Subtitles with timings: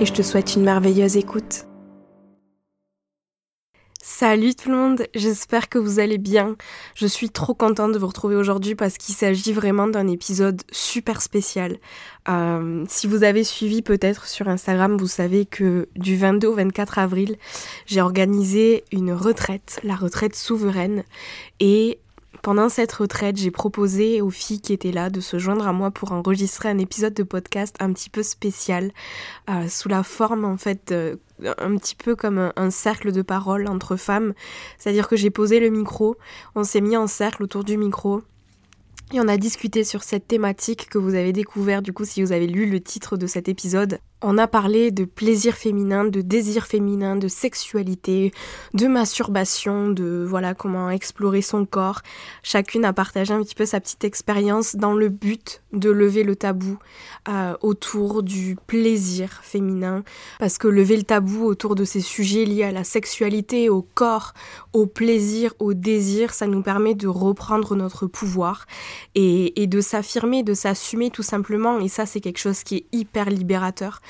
[0.00, 1.64] et je te souhaite une merveilleuse écoute.
[4.00, 6.56] Salut tout le monde, j'espère que vous allez bien.
[6.94, 11.20] Je suis trop contente de vous retrouver aujourd'hui parce qu'il s'agit vraiment d'un épisode super
[11.20, 11.78] spécial.
[12.28, 16.98] Euh, si vous avez suivi peut-être sur Instagram, vous savez que du 22 au 24
[16.98, 17.36] avril,
[17.86, 21.04] j'ai organisé une retraite, la retraite souveraine.
[21.60, 21.98] Et
[22.42, 25.90] pendant cette retraite, j'ai proposé aux filles qui étaient là de se joindre à moi
[25.90, 28.92] pour enregistrer un épisode de podcast un petit peu spécial,
[29.50, 30.94] euh, sous la forme en fait
[31.42, 34.34] un petit peu comme un, cercle de parole entre femmes.
[34.78, 36.16] C'est-à-dire que j'ai posé le micro,
[36.54, 38.22] on s'est mis en cercle autour du micro.
[39.12, 42.32] Et on a discuté sur cette thématique que vous avez découvert du coup si vous
[42.32, 44.00] avez lu le titre de cet épisode.
[44.20, 48.32] On a parlé de plaisir féminin, de désir féminin, de sexualité,
[48.74, 52.00] de masturbation, de voilà comment explorer son corps.
[52.42, 56.34] Chacune a partagé un petit peu sa petite expérience dans le but de lever le
[56.34, 56.78] tabou
[57.28, 60.02] euh, autour du plaisir féminin.
[60.40, 64.34] Parce que lever le tabou autour de ces sujets liés à la sexualité, au corps,
[64.72, 68.66] au plaisir, au désir, ça nous permet de reprendre notre pouvoir
[69.14, 71.78] et, et de s'affirmer, de s'assumer tout simplement.
[71.78, 74.00] Et ça, c'est quelque chose qui est hyper libérateur.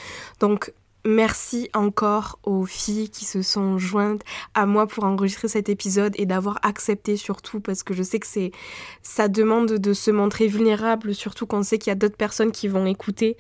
[0.41, 0.73] Donc
[1.05, 4.23] Merci encore aux filles qui se sont jointes
[4.55, 8.27] à moi pour enregistrer cet épisode et d'avoir accepté surtout parce que je sais que
[8.27, 8.51] c'est
[9.01, 12.67] ça demande de se montrer vulnérable surtout qu'on sait qu'il y a d'autres personnes qui
[12.67, 13.37] vont écouter.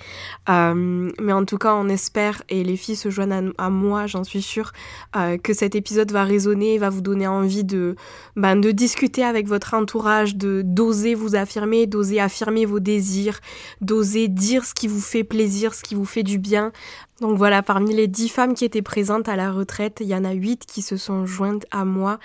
[0.48, 4.22] Euh, mais en tout cas on espère et les filles se joignent à, moi j'en
[4.22, 4.72] suis sûre
[5.17, 7.97] euh, que cet épisode va résonner et va vous donner envie de
[8.37, 13.41] ben, de discuter avec votre entourage de d'oser vous affirmer d'oser affirmer vos désirs
[13.81, 16.72] d'oser dire ce qui vous fait plaisir ce qui vous fait du bien
[17.21, 20.25] donc voilà, parmi les dix femmes qui étaient présentes à la retraite, il y en
[20.25, 22.21] a huit qui se sont jointes à moi.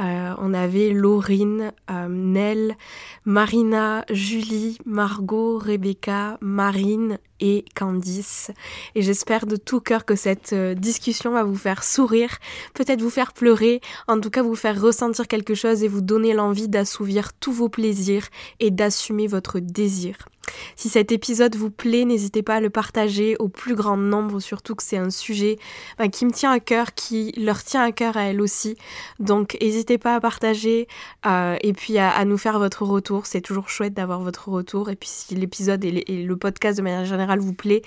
[0.00, 2.74] Euh, on avait Laurine, euh, Nell,
[3.26, 8.50] Marina, Julie, Margot, Rebecca, Marine et Candice.
[8.94, 12.38] Et j'espère de tout cœur que cette euh, discussion va vous faire sourire,
[12.72, 16.32] peut-être vous faire pleurer, en tout cas vous faire ressentir quelque chose et vous donner
[16.32, 18.28] l'envie d'assouvir tous vos plaisirs
[18.60, 20.16] et d'assumer votre désir.
[20.76, 24.74] Si cet épisode vous plaît, n'hésitez pas à le partager au plus grand nombre, surtout
[24.74, 25.58] que c'est un sujet
[25.98, 28.76] ben, qui me tient à cœur, qui leur tient à cœur à elles aussi.
[29.18, 30.88] Donc n'hésitez pas à partager
[31.26, 33.26] euh, et puis à, nous faire votre retour.
[33.26, 34.90] C'est toujours chouette d'avoir votre retour.
[34.90, 37.82] Et puis si l'épisode et, le podcast de manière générale vous plaît,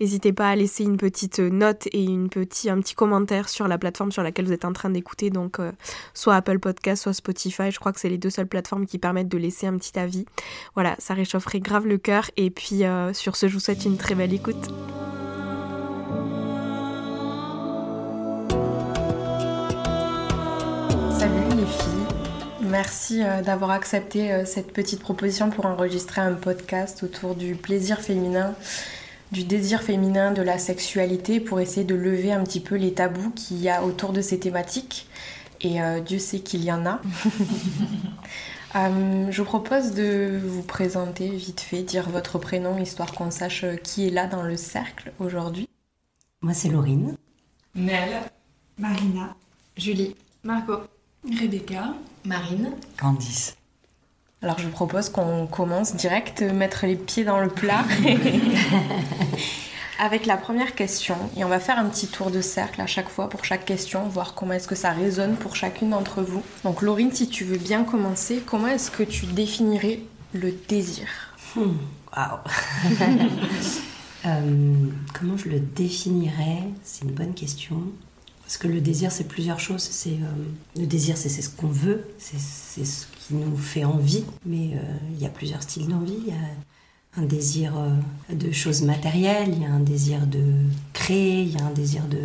[0.00, 2.28] n'hésitez pas à laisser une petite note et une
[2.68, 5.30] un petit commentaire sur la plateforme sur laquelle vous êtes en train d'écouter.
[5.30, 5.72] Donc euh,
[6.14, 7.70] soit Apple Podcast, soit Spotify.
[7.70, 10.26] Je crois que c'est les deux seules plateformes qui permettent de laisser un petit avis.
[10.74, 11.98] Voilà, ça réchaufferait grave le
[12.36, 14.68] et puis euh, sur ce, je vous souhaite une très belle écoute.
[21.18, 21.90] Salut les filles.
[22.62, 28.00] Merci euh, d'avoir accepté euh, cette petite proposition pour enregistrer un podcast autour du plaisir
[28.00, 28.54] féminin,
[29.32, 33.30] du désir féminin, de la sexualité, pour essayer de lever un petit peu les tabous
[33.30, 35.08] qu'il y a autour de ces thématiques.
[35.62, 37.00] Et Dieu sait qu'il y en a.
[38.76, 43.64] Euh, je vous propose de vous présenter vite fait, dire votre prénom, histoire qu'on sache
[43.64, 45.68] euh, qui est là dans le cercle aujourd'hui.
[46.42, 47.16] Moi, c'est Laurine.
[47.74, 48.20] Nel.
[48.78, 49.34] Marina.
[49.78, 50.14] Julie.
[50.42, 50.82] Margot.
[51.40, 51.94] Rebecca.
[52.24, 52.72] Marine.
[52.98, 53.56] Candice.
[54.42, 57.84] Alors, je vous propose qu'on commence direct, mettre les pieds dans le plat.
[59.98, 63.08] avec la première question et on va faire un petit tour de cercle à chaque
[63.08, 66.42] fois pour chaque question, voir comment est-ce que ça résonne pour chacune d'entre vous.
[66.64, 70.00] Donc Laurine, si tu veux bien commencer, comment est-ce que tu définirais
[70.32, 71.06] le désir?
[71.54, 71.72] Hmm,
[72.16, 72.38] Waouh
[74.26, 74.74] euh,
[75.14, 76.64] Comment je le définirais?
[76.82, 77.82] C'est une bonne question.
[78.42, 79.82] Parce que le désir, c'est plusieurs choses.
[79.82, 84.24] C'est euh, le désir, c'est ce qu'on veut, c'est ce qui nous fait envie.
[84.44, 86.32] Mais euh, il y a plusieurs styles d'envie.
[87.16, 90.42] Un désir euh, de choses matérielles, il y a un désir de
[90.92, 92.18] créer, il y a un désir de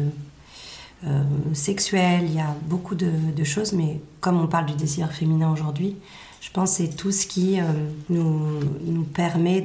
[1.07, 1.23] euh,
[1.53, 5.95] sexuel, il y a beaucoup de, choses, mais comme on parle du désir féminin aujourd'hui,
[6.41, 7.63] je pense que c'est tout ce qui euh,
[8.09, 9.63] nous, nous permet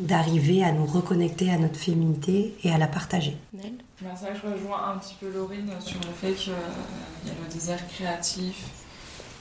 [0.00, 3.36] d'arriver à nous reconnecter à notre féminité et à la partager.
[3.52, 3.60] Ben,
[4.16, 7.34] c'est vrai que je rejoins un petit peu Laurine sur le fait qu'il y a
[7.34, 8.64] le désir créatif,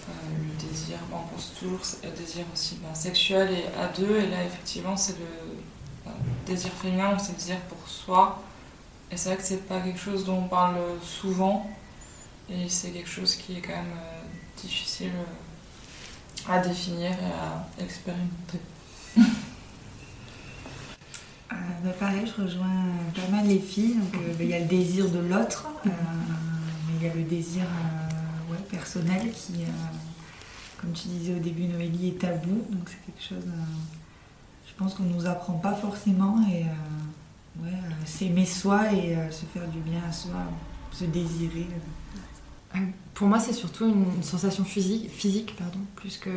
[0.07, 4.43] le désir, on pense toujours le désir aussi ben, sexuel et à deux, et là
[4.43, 5.25] effectivement c'est le,
[6.05, 6.11] ben,
[6.45, 8.41] désir féminin, c'est le désir pour soi,
[9.11, 11.69] et c'est vrai que c'est pas quelque chose dont on parle souvent.
[12.49, 13.99] Et c'est quelque chose qui est quand même
[14.57, 15.11] difficile
[16.49, 18.59] à définir et à expérimenter.
[21.53, 23.97] Euh, bah, pareil, je rejoins pas mal les filles.
[24.15, 25.89] Euh, il y a le désir de l'autre, euh,
[26.95, 27.63] il y a le désir
[28.71, 29.65] personnel qui,
[30.79, 32.65] comme tu disais au début, Noélie, est tabou.
[32.69, 33.51] Donc c'est quelque chose,
[34.67, 36.41] je pense qu'on ne nous apprend pas forcément.
[36.49, 36.65] Et
[38.05, 40.43] s'aimer soi et se faire du bien à soi,
[40.91, 41.67] se désirer.
[43.13, 46.29] Pour moi, c'est surtout une, sensation physique, physique pardon, plus que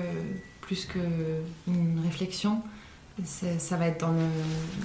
[0.61, 2.63] plus qu'une réflexion.
[3.25, 4.27] Ça va être dans le,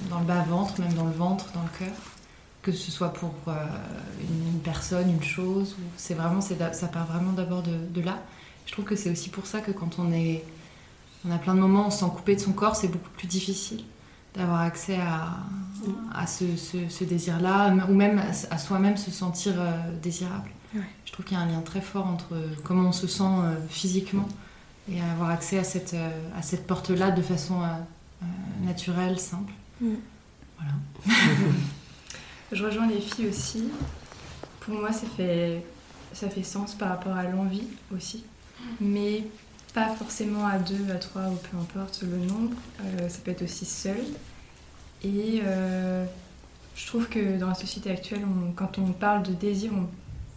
[0.08, 1.96] dans le bas-ventre, même dans le ventre, dans le cœur.
[2.62, 3.54] Que ce soit pour euh,
[4.20, 5.76] une, personne, une chose.
[5.96, 8.18] C'est vraiment, ça part vraiment d'abord de, de, là.
[8.66, 10.44] Je trouve que c'est aussi pour ça que quand on est.
[11.26, 13.84] On a plein de moments, on s'en couper de son corps, c'est beaucoup plus difficile
[14.34, 15.36] d'avoir accès à,
[16.14, 19.70] à ce, ce, désir-là, ou même à, soi-même se sentir euh,
[20.02, 20.50] désirable.
[21.04, 23.56] Je trouve qu'il y a un lien très fort entre comment on se sent euh,
[23.68, 24.28] physiquement
[24.88, 25.96] et avoir accès à cette,
[26.36, 28.26] à cette porte-là de façon euh,
[28.64, 29.52] naturel, simple.
[29.80, 29.94] Mm.
[30.58, 31.16] Voilà.
[32.52, 33.68] Je rejoins les filles aussi.
[34.60, 35.64] Pour moi, ça fait,
[36.12, 38.24] ça fait sens par rapport à l'envie aussi.
[38.80, 39.24] Mais
[39.72, 42.56] pas forcément à deux, à trois ou peu importe le nombre.
[42.82, 44.00] Euh, ça peut être aussi seul.
[45.02, 46.04] Et euh,
[46.74, 48.22] je trouve que dans la société actuelle,
[48.56, 49.72] quand on parle de désir,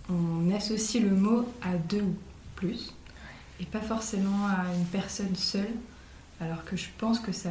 [0.09, 2.16] on, associe le mot à deux ou
[2.56, 2.94] plus.
[3.59, 5.71] Et pas forcément à une personne seule.
[6.39, 7.50] Alors que je pense que ça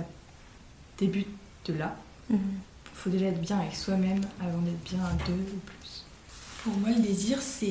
[0.98, 1.28] débute
[1.66, 1.96] de là.
[2.30, 2.38] Mhm.
[3.02, 6.04] Faut déjà être bien avec soi-même avant d'être bien à deux ou plus.
[6.62, 7.66] Pour moi, le désir, c'est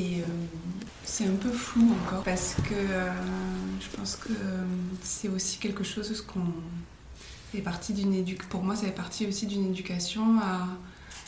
[1.22, 3.10] euh, un peu flou encore parce que euh,
[3.80, 4.63] je pense que euh,
[5.01, 6.51] c'est aussi quelque chose qu'on
[7.54, 8.50] fait partie d'une éducation.
[8.50, 10.68] Pour moi, ça fait partie aussi d'une éducation à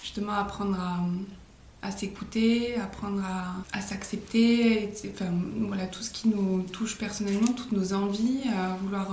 [0.01, 6.63] justement apprendre à, à s'écouter, apprendre à, à s'accepter, enfin, voilà, tout ce qui nous
[6.63, 9.11] touche personnellement, toutes nos envies, à vouloir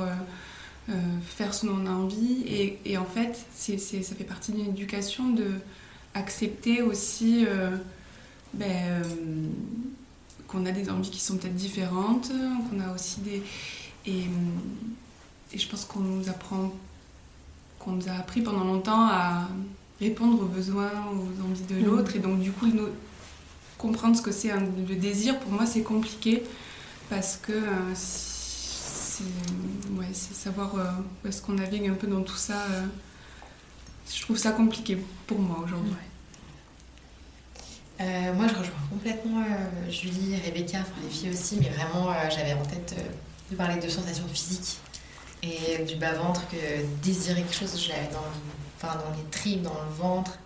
[0.91, 2.45] euh, faire ce dont on a envie.
[2.85, 5.53] Et, en fait, ça fait partie d'une éducation de
[6.15, 7.77] accepter aussi euh,
[8.55, 9.03] ben, euh,
[10.49, 12.33] qu'on a des envies qui sont peut-être différentes,
[12.69, 13.43] qu'on a aussi des...
[14.07, 14.25] Et,
[15.55, 16.73] je pense qu'on nous apprend,
[17.79, 19.49] qu'on nous a appris pendant longtemps à
[20.01, 22.17] répondre aux besoins, aux envies de l'autre.
[22.17, 22.67] Et donc, du coup,
[23.79, 26.43] comprendre ce que c'est le désir, pour moi, c'est compliqué
[27.09, 27.53] parce que
[30.13, 30.91] c'est savoir euh,
[31.25, 32.63] où est-ce qu'on navigue un peu dans tout ça.
[32.71, 32.87] Euh,
[34.13, 35.93] je trouve ça compliqué pour moi aujourd'hui.
[38.01, 39.45] Euh, moi, je rejoins complètement
[39.89, 42.97] Julie, Rebecca, les filles aussi, mais vraiment, j'avais en tête
[43.51, 44.79] de parler de sensations physiques
[45.43, 46.57] et du bas-ventre, que
[47.03, 50.39] désirer quelque chose, je l'avais dans, les tripes, dans le ventre.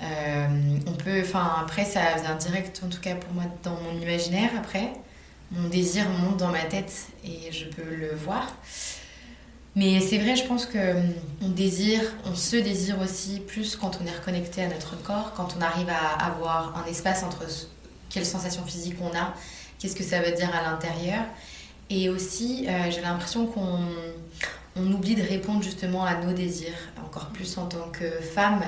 [0.00, 4.50] on peut, enfin, après, ça vient direct, en tout cas pour moi, dans mon imaginaire,
[4.58, 4.92] après
[5.52, 8.54] mon désir monte dans ma tête et je peux le voir.
[9.74, 10.96] Mais c'est vrai, je pense que
[11.40, 15.56] on désire, on se désire aussi plus quand on est reconnecté à notre corps, quand
[15.58, 17.44] on arrive à avoir un espace entre
[18.10, 19.34] quelles sensations physiques on a,
[19.78, 21.24] qu'est-ce que ça veut dire à l'intérieur.
[21.88, 23.78] Et aussi, euh, j'ai l'impression qu'on
[24.76, 28.62] on oublie de répondre justement à nos désirs, encore plus en tant que femme,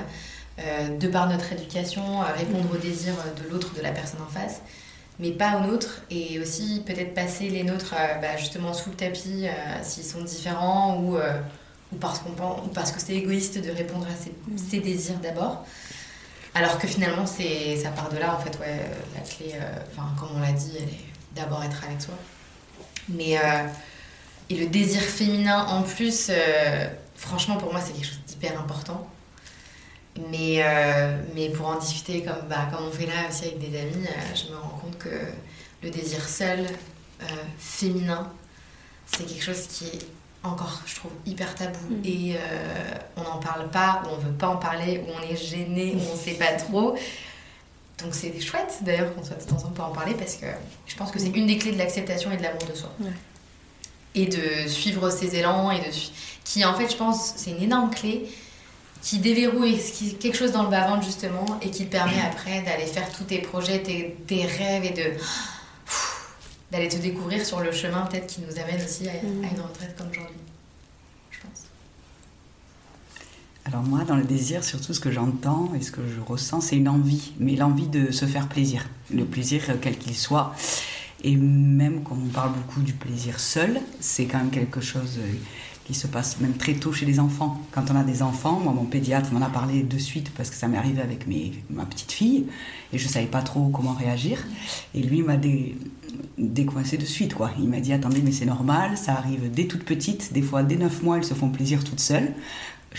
[0.59, 4.61] euh, de par notre éducation, répondre aux désirs de l'autre, de la personne en face
[5.19, 6.01] mais pas aux nôtres.
[6.09, 10.23] Et aussi peut-être passer les nôtres euh, bah, justement sous le tapis euh, s'ils sont
[10.23, 11.39] différents ou, euh,
[11.93, 14.81] ou parce, qu'on pense, ou parce que c'est égoïste de répondre à ses, mm.
[14.81, 15.65] désirs d'abord.
[16.53, 18.79] Alors que finalement, c'est, ça part de là, en fait, ouais,
[19.13, 19.59] la clé,
[19.91, 22.13] enfin, comme on l'a dit, elle est d'abord être avec soi.
[23.09, 23.37] Mais,
[24.49, 26.31] et le désir féminin en plus,
[27.17, 29.05] franchement, pour moi, c'est quelque chose d'hyper important.
[30.31, 33.77] Mais, euh, mais pour en discuter comme, bah, comme on fait là aussi avec des
[33.77, 36.59] amis, euh, je me rends compte que le désir seul,
[37.21, 37.25] euh,
[37.57, 38.31] féminin,
[39.05, 40.07] c'est quelque chose qui est
[40.43, 41.79] encore, je trouve, hyper tabou.
[41.89, 42.05] Mm.
[42.05, 42.35] Et
[43.17, 45.99] on n'en parle pas, ou on veut pas en parler, ou on est gêné, ou
[46.13, 46.95] on sait pas trop.
[48.03, 50.47] Donc c'est chouette d'ailleurs qu'on soit ensemble pour en parler parce que
[50.85, 51.35] je pense que c'est mm.
[51.35, 52.91] une des clés de l'acceptation et de l'amour de soi.
[54.13, 55.91] Et de suivre ses élans, et de
[56.43, 58.29] qui en fait, je pense, c'est une énorme clé
[59.01, 59.79] qui déverrouille
[60.19, 63.39] quelque chose dans le bas-ventre justement et qui te permet après d'aller faire tous tes
[63.39, 65.19] projets, tes, rêves et de
[66.71, 69.43] d'aller te découvrir sur le chemin peut-être qui nous amène aussi à, mm.
[69.43, 70.35] une retraite comme aujourd'hui,
[71.29, 71.63] je pense.
[73.65, 76.75] Alors moi, dans le désir, surtout ce que j'entends et ce que je ressens, c'est
[76.75, 80.55] une envie, mais l'envie de se faire plaisir, le plaisir quel qu'il soit.
[81.23, 85.19] Et même quand on parle beaucoup du plaisir seul, c'est quand même quelque chose
[85.85, 87.61] qui se passe même très tôt chez les enfants.
[87.71, 90.55] Quand on a des enfants, moi, mon pédiatre m'en a parlé de suite parce que
[90.55, 91.25] ça m'est arrivé avec
[91.69, 92.47] ma petite fille
[92.91, 94.43] et je ne savais pas trop comment réagir.
[94.95, 95.75] Et lui m'a dé,
[96.39, 97.35] décoincé de suite.
[97.35, 97.51] Quoi.
[97.59, 100.75] Il m'a dit Attendez, mais c'est normal, ça arrive dès toute petite, des fois dès
[100.75, 102.33] 9 mois, elles se font plaisir toutes seules.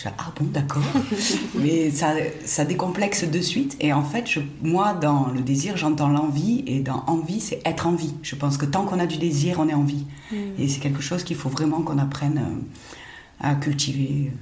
[0.05, 0.83] Ah bon, d'accord.
[1.55, 3.76] Mais ça, ça décomplexe de suite.
[3.81, 6.62] Et en fait, je, moi, dans le désir, j'entends l'envie.
[6.67, 8.15] Et dans envie, c'est être en vie.
[8.23, 10.05] Je pense que tant qu'on a du désir, on est en vie.
[10.31, 10.37] Mm.
[10.59, 14.33] Et c'est quelque chose qu'il faut vraiment qu'on apprenne euh, à cultiver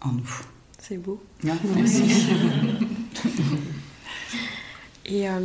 [0.00, 0.40] en nous.
[0.78, 1.20] C'est beau.
[1.44, 2.02] Ouais, merci.
[5.06, 5.40] Et euh,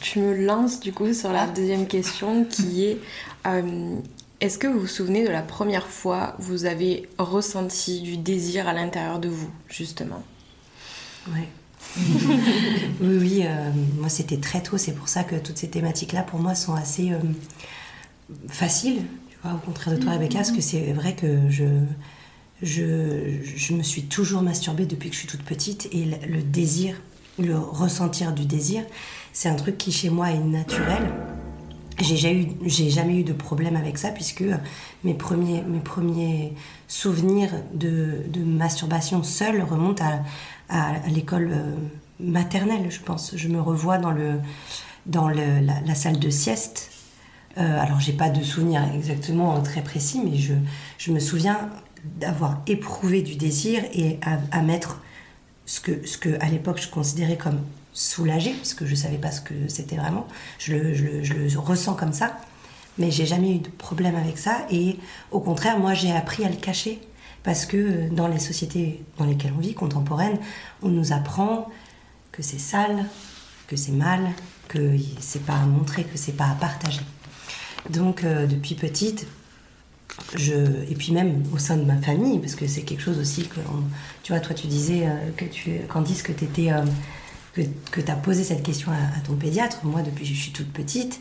[0.00, 2.98] tu me lances du coup sur la deuxième question qui est
[3.46, 3.96] euh,
[4.40, 8.66] est-ce que vous vous souvenez de la première fois où vous avez ressenti du désir
[8.68, 10.22] à l'intérieur de vous, justement?
[13.00, 16.38] Oui, oui, euh, moi c'était très tôt, c'est pour ça que toutes ces thématiques-là pour
[16.38, 17.18] moi sont assez euh,
[18.48, 19.02] faciles,
[19.44, 21.64] au contraire de toi Rebecca, parce que c'est vrai que je,
[22.62, 26.94] je, me suis toujours masturbée depuis que je suis toute petite et le désir,
[27.38, 28.84] le ressentir du désir,
[29.32, 31.10] c'est un truc qui chez moi est naturel.
[32.00, 32.16] J'ai
[32.90, 34.44] jamais, eu, de problème avec ça puisque
[35.04, 36.52] mes premiers,
[36.88, 40.04] souvenirs de, masturbation seule remontent
[40.68, 41.74] à, l'école euh,
[42.20, 43.36] maternelle, je pense.
[43.36, 44.12] Je me revois dans,
[45.28, 46.90] la, salle de sieste.
[47.58, 51.70] Euh, alors, j'ai pas de souvenir exactement très précis, mais je, me souviens
[52.20, 55.00] d'avoir éprouvé du désir et à, à mettre
[55.66, 57.60] ce que, ce que à l'époque je considérais comme
[57.92, 60.26] soulagé, parce que je savais pas ce que c'était vraiment.
[60.58, 62.36] Je le, je, le, je le ressens comme ça,
[62.98, 64.66] mais j'ai jamais eu de problème avec ça.
[64.70, 64.98] Et
[65.30, 67.00] au contraire, moi, j'ai appris à le cacher
[67.42, 70.38] parce que dans les sociétés dans lesquelles on vit, contemporaines,
[70.82, 71.68] on nous apprend
[72.32, 73.06] que c'est sale,
[73.66, 74.20] que c'est mal,
[74.68, 77.00] que c'est pas à montrer, que c'est pas à partager.
[77.88, 79.26] Donc euh, depuis petite,
[80.36, 80.54] je,
[80.88, 83.60] et puis même au sein de ma famille, parce que c'est quelque chose aussi que,
[84.22, 86.84] tu vois, toi tu disais euh, que tu, Candice, que tu étais, euh,
[87.52, 89.84] que, que tu as posé cette question à, à, ton pédiatre.
[89.84, 91.20] Moi, depuis que je suis toute petite,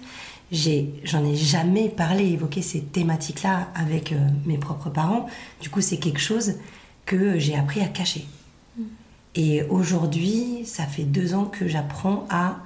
[0.51, 5.27] j'en ai, ai, jamais parlé, évoqué ces thématiques-là avec euh, mes propres parents.
[5.61, 6.55] Du coup, c'est quelque chose
[7.05, 8.25] que j'ai appris à cacher.
[8.77, 8.83] Mmh.
[9.35, 12.59] Et aujourd'hui, ça fait deux ans que j'apprends à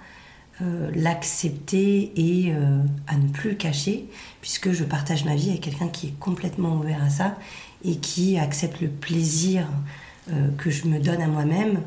[0.61, 2.77] euh, l'accepter et euh,
[3.07, 4.05] à ne plus le cacher,
[4.39, 7.35] puisque je partage ma vie avec quelqu'un qui est complètement ouvert à ça
[7.83, 9.67] et qui accepte le plaisir
[10.31, 11.81] euh, que je me donne à moi-même,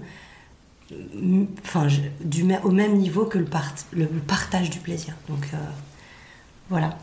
[1.65, 1.87] enfin,
[2.21, 5.15] du, au même niveau que le, part, le, le partage du plaisir.
[5.29, 5.49] Donc
[6.69, 6.97] voilà.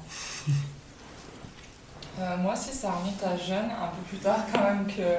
[2.39, 5.17] moi aussi, ça remonte à jeune, un peu plus tard quand même que,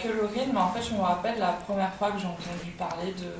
[0.00, 3.12] que Laurine, mais en fait, je me rappelle la première fois que j'ai entendu parler
[3.12, 3.32] de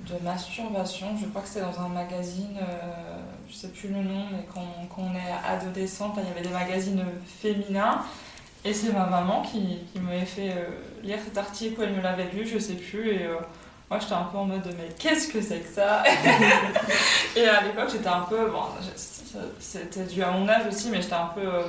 [0.00, 1.16] de masturbation.
[1.20, 3.16] Je crois que c'était dans un magazine, euh,
[3.48, 6.52] je sais plus le nom, mais quand, quand on est adolescente, il y avait des
[6.54, 8.02] magazines féminins.
[8.64, 10.68] Et c'est ma maman qui, m'avait fait euh,
[11.02, 13.10] lire cet article où elle me l'avait lu, je sais plus.
[13.10, 13.36] Et euh,
[13.90, 16.02] moi j'étais un peu en mode mais qu'est-ce que c'est que ça?
[17.36, 18.62] Et à l'époque j'étais un peu, bon,
[19.58, 21.62] c'était dû à mon âge aussi, mais j'étais un peu euh,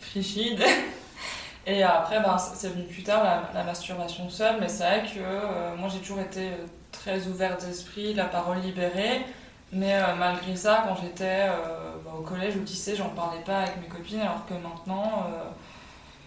[0.00, 0.62] frichide.
[1.68, 5.74] Et après, ben, c'est venu plus tard la, masturbation seule, mais c'est vrai que euh,
[5.76, 6.50] moi j'ai toujours été
[6.92, 9.24] très ouverte d'esprit, la parole libérée.
[9.72, 11.48] Mais malgré ça, quand j'étais
[12.04, 15.26] bah, au collège ou au lycée, j'en parlais pas avec mes copines, alors que maintenant,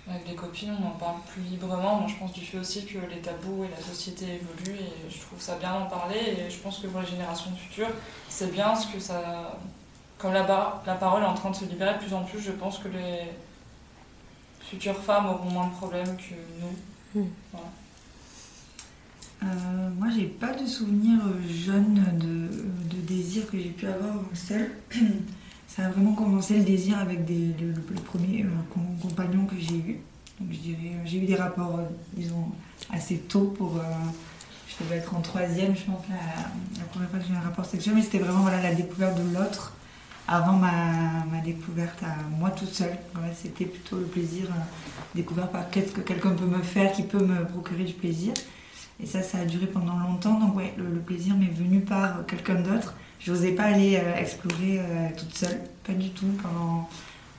[0.09, 1.97] avec les copines, on en parle plus librement.
[1.99, 5.19] Moi, je pense du fait aussi que les tabous et la société évoluent, et je
[5.19, 6.17] trouve ça bien d'en parler.
[6.17, 7.91] Et je pense que pour les générations futures,
[8.27, 9.59] c'est bien ce que ça.
[10.17, 10.83] Comme la, bar...
[10.85, 12.89] la parole est en train de se libérer de plus en plus, je pense que
[12.89, 13.31] les
[14.59, 17.21] futures femmes auront moins de problèmes que nous.
[17.21, 17.27] Mmh.
[17.51, 17.67] Voilà.
[19.43, 24.71] Euh, moi, j'ai pas de souvenir jeune de, de désir que j'ai pu avoir seul.
[25.69, 29.99] Ça a vraiment commencé le désir avec le, premier euh, compagnon que j'ai eu.
[30.39, 32.23] Donc, je dirais, j'ai eu des rapports, euh,
[32.91, 33.77] assez tôt pour.
[33.77, 33.81] Euh,
[34.67, 37.41] je devais être en troisième, je pense, la, la première fois que j'ai eu un
[37.41, 39.73] rapport sexuel, mais c'était vraiment voilà, la découverte de l'autre
[40.27, 42.97] avant ma, découverte à moi toute seule.
[43.15, 44.59] Ouais, c'était plutôt le plaisir euh,
[45.15, 48.33] découvert par qu'est-ce que quelqu'un peut me faire qui peut me procurer du plaisir.
[48.99, 50.39] Et ça, ça a duré pendant longtemps.
[50.39, 52.95] Donc, ouais, le plaisir m'est venu par quelqu'un d'autre.
[53.19, 56.89] Je n'osais pas aller euh, explorer euh, toute seule, pas du tout, pendant,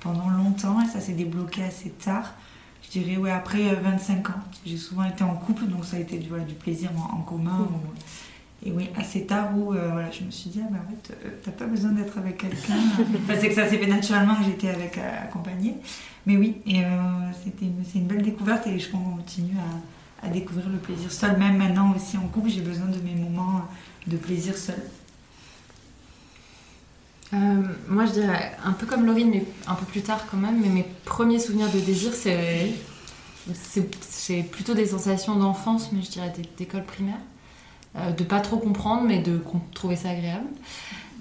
[0.00, 0.80] pendant longtemps.
[0.82, 2.34] Et ça s'est débloqué assez tard.
[2.82, 4.34] Je dirais, ouais, après euh, 25 ans.
[4.64, 7.58] J'ai souvent été en couple, donc ça a été voilà, du plaisir en, en commun.
[7.58, 7.74] Mmh.
[7.74, 10.90] Ou, et oui, assez tard où euh, voilà, je me suis dit, ah, bah, en
[10.90, 12.74] fait, t'as pas besoin d'être avec quelqu'un.
[12.98, 15.76] enfin, c'est que ça s'est fait naturellement que j'étais avec accompagnée.
[16.26, 16.82] Mais oui, et
[17.42, 19.78] c'était une, c'est une belle découverte et je continue à
[20.22, 21.38] à découvrir le plaisir seul.
[21.38, 23.62] Même maintenant aussi en couple, j'ai besoin de mes moments
[24.06, 24.76] de plaisir seul.
[27.32, 30.60] Euh, moi, je dirais un peu comme Laurine, mais un peu plus tard quand même.
[30.60, 32.72] Mais mes premiers souvenirs de désir, c'est
[33.54, 37.18] c'est plutôt des sensations d'enfance, mais je dirais d'école primaire.
[37.96, 39.42] Euh, de pas trop comprendre, mais de
[39.74, 40.46] trouver ça agréable.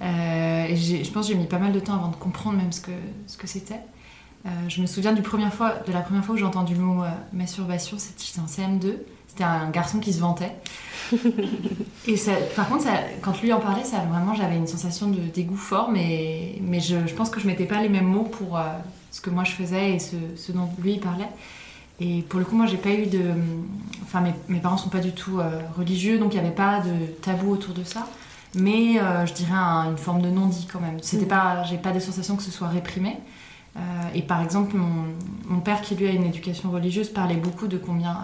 [0.04, 2.82] Euh, je pense que j'ai mis pas mal de temps avant de comprendre même ce
[2.82, 2.92] que
[3.25, 3.82] ce que c'était.
[4.46, 6.82] Euh, je me souviens du première fois, de la première fois où j'ai entendu le
[6.82, 8.98] mot masturbation, c'était en CM2.
[9.39, 10.51] C'était un garçon qui se vantait.
[12.08, 12.91] et ça, par contre, ça,
[13.22, 17.08] quand lui en parlait, ça, vraiment, j'avais une sensation de dégoût fort, mais, mais je,
[17.08, 18.60] je pense que je mettais pas les mêmes mots pour
[19.12, 21.29] ce que moi je faisais et ce, ce dont lui il parlait.
[22.01, 23.34] Et pour le coup, moi, j'ai pas eu de.
[24.03, 26.79] Enfin, mes, mes parents sont pas du tout euh, religieux, donc il n'y avait pas
[26.79, 28.08] de tabou autour de ça.
[28.55, 30.98] Mais euh, je dirais une forme de non-dit quand même.
[31.01, 31.29] C'était mm.
[31.29, 33.17] pas, j'ai pas des sensations que ce soit réprimé.
[33.75, 33.79] Euh,
[34.15, 35.05] et par exemple, mon,
[35.46, 38.17] mon, père, qui lui a une éducation religieuse, parlait beaucoup de combien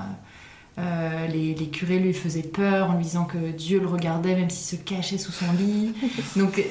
[0.77, 4.77] les, les, curés lui faisaient peur en lui disant que Dieu le regardait même s'il
[4.77, 5.93] se cachait sous son lit.
[6.35, 6.61] Donc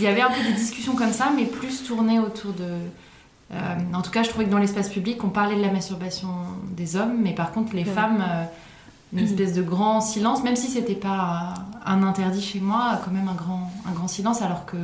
[0.00, 2.78] il y avait un peu des discussions comme ça, mais plus tournées autour de,
[3.52, 6.28] euh, en tout cas, je trouvais que dans l'espace public, on parlait de la masturbation
[6.70, 8.44] des hommes, mais par contre, les femmes, euh,
[9.12, 13.28] une espèce de grand silence, même si c'était pas un interdit chez moi, quand même
[13.28, 14.76] un grand, un grand silence, alors que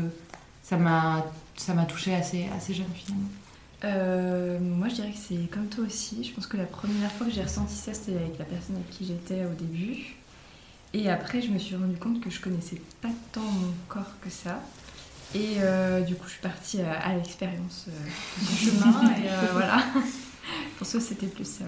[0.62, 1.24] ça m'a,
[1.56, 3.26] ça m'a touché assez, assez jeune finalement.
[3.84, 6.22] Euh, moi, je dirais que c'est comme toi aussi.
[6.24, 8.90] Je pense que la première fois que j'ai ressenti ça, c'était avec la personne avec
[8.90, 10.16] qui j'étais au début.
[10.94, 14.30] Et après, je me suis rendu compte que je connaissais pas tant mon corps que
[14.30, 14.62] ça.
[15.34, 19.10] Et euh, du coup, je suis partie à, l'expérience euh, du chemin.
[19.16, 19.82] et voilà.
[20.78, 21.64] Pour ça, c'était plus ça.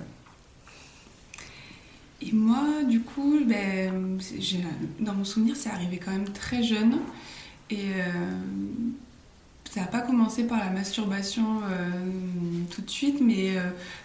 [2.20, 4.18] Et moi, du coup, ben,
[5.00, 6.98] dans mon souvenir, c'est arrivé quand même très jeune.
[7.70, 7.92] Et
[9.74, 11.44] ça n'a pas commencé par la masturbation
[12.70, 13.54] tout de suite, mais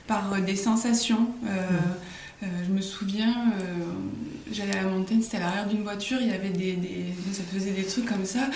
[0.07, 1.27] par des sensations.
[2.41, 3.83] Euh, je me souviens, euh,
[4.49, 6.77] j'allais à la montagne, c'était à l'arrière d'une voiture, il y avait des,
[7.33, 8.49] Ça faisait des trucs comme ça.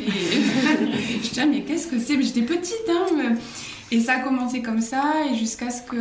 [0.00, 0.10] Et
[1.22, 2.20] je disais, mais qu'est-ce que c'est?
[2.20, 3.36] J'étais petite, hein
[3.92, 5.96] Et ça a commencé comme ça, et jusqu'à ce que,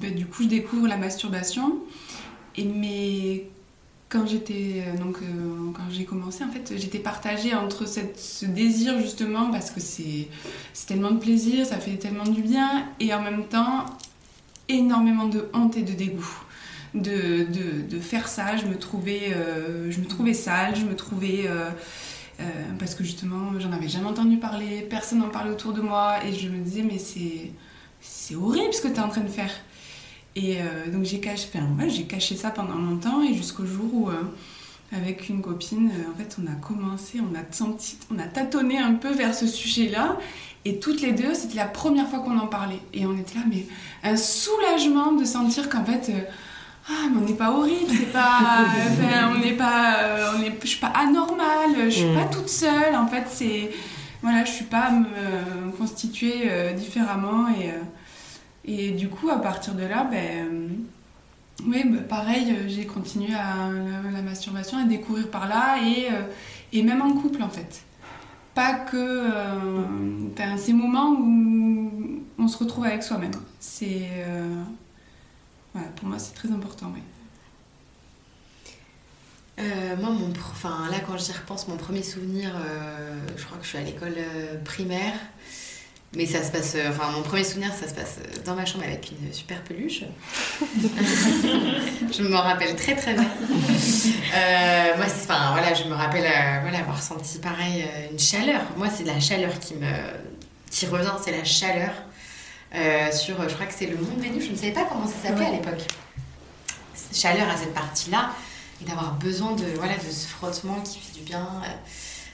[0.00, 1.80] ben, du coup, je découvre la masturbation.
[2.56, 3.48] Et mais
[4.14, 5.18] quand j'étais euh, donc
[5.74, 10.28] quand j'ai commencé en fait j'étais partagée entre ce désir justement parce que c'est
[10.86, 13.84] tellement de plaisir ça fait tellement du bien et en même temps
[14.68, 16.44] énormément de honte et de dégoût
[16.94, 18.56] de, faire ça.
[18.56, 21.44] Je me trouvais, euh, je me trouvais sale, je me trouvais...
[21.46, 21.70] Euh,
[22.40, 22.42] euh,
[22.80, 26.32] parce que justement, j'en avais jamais entendu parler, personne n'en parlait autour de moi, et
[26.32, 27.52] je me disais, mais c'est,
[28.00, 29.52] c'est horrible ce que tu es en train de faire.
[30.36, 30.58] Et
[30.92, 34.10] donc j'ai caché, enfin, j'ai caché ça pendant longtemps, et jusqu'au jour où,
[34.90, 38.94] avec une copine, en fait, on a commencé, on a senti, on a tâtonné un
[38.94, 40.18] peu vers ce sujet-là,
[40.64, 42.80] et toutes les deux, c'était la première fois qu'on en parlait.
[42.92, 43.64] Et on était là, mais
[44.02, 46.10] un soulagement de sentir qu'en fait,
[46.88, 48.66] ah mais on n'est pas horrible c'est pas
[49.34, 52.30] on n'est pas euh, on est je suis pas anormale je suis pas mm.
[52.30, 53.70] toute seule en fait c'est
[54.22, 57.82] voilà je suis pas me constituer euh, différemment et euh,
[58.64, 60.70] et du coup à partir de là ben
[61.66, 63.68] oui bah, pareil j'ai continué à
[64.12, 66.08] la, masturbation à découvrir par là et
[66.72, 67.82] et même en couple en fait
[68.54, 69.30] pas que
[70.56, 74.08] ces moments où on se retrouve avec soi-même c'est
[75.96, 77.02] pour moi, c'est très important, oui.
[79.58, 83.64] Euh, moi, mon, enfin, là, quand j'y repense, mon premier souvenir, euh, je crois que
[83.64, 85.14] je suis à l'école euh, primaire.
[86.16, 89.10] Mais ça se passe, enfin, mon premier souvenir, ça se passe dans ma chambre avec
[89.10, 90.04] une super peluche.
[90.60, 93.28] je m'en rappelle très très bien.
[94.96, 96.30] moi, enfin, voilà, je me rappelle
[96.62, 98.60] voilà, avoir senti pareil une chaleur.
[98.76, 99.88] Moi, c'est la chaleur qui me
[100.74, 101.92] qui revient, c'est la chaleur.
[102.74, 105.28] Euh, sur, je crois que c'est le monde Vénus, je ne savais pas comment ça
[105.28, 105.86] s'appelait à l'époque.
[107.12, 108.32] Chaleur à cette partie-là,
[108.82, 111.46] et d'avoir besoin de, voilà, de ce frottement qui fait du bien.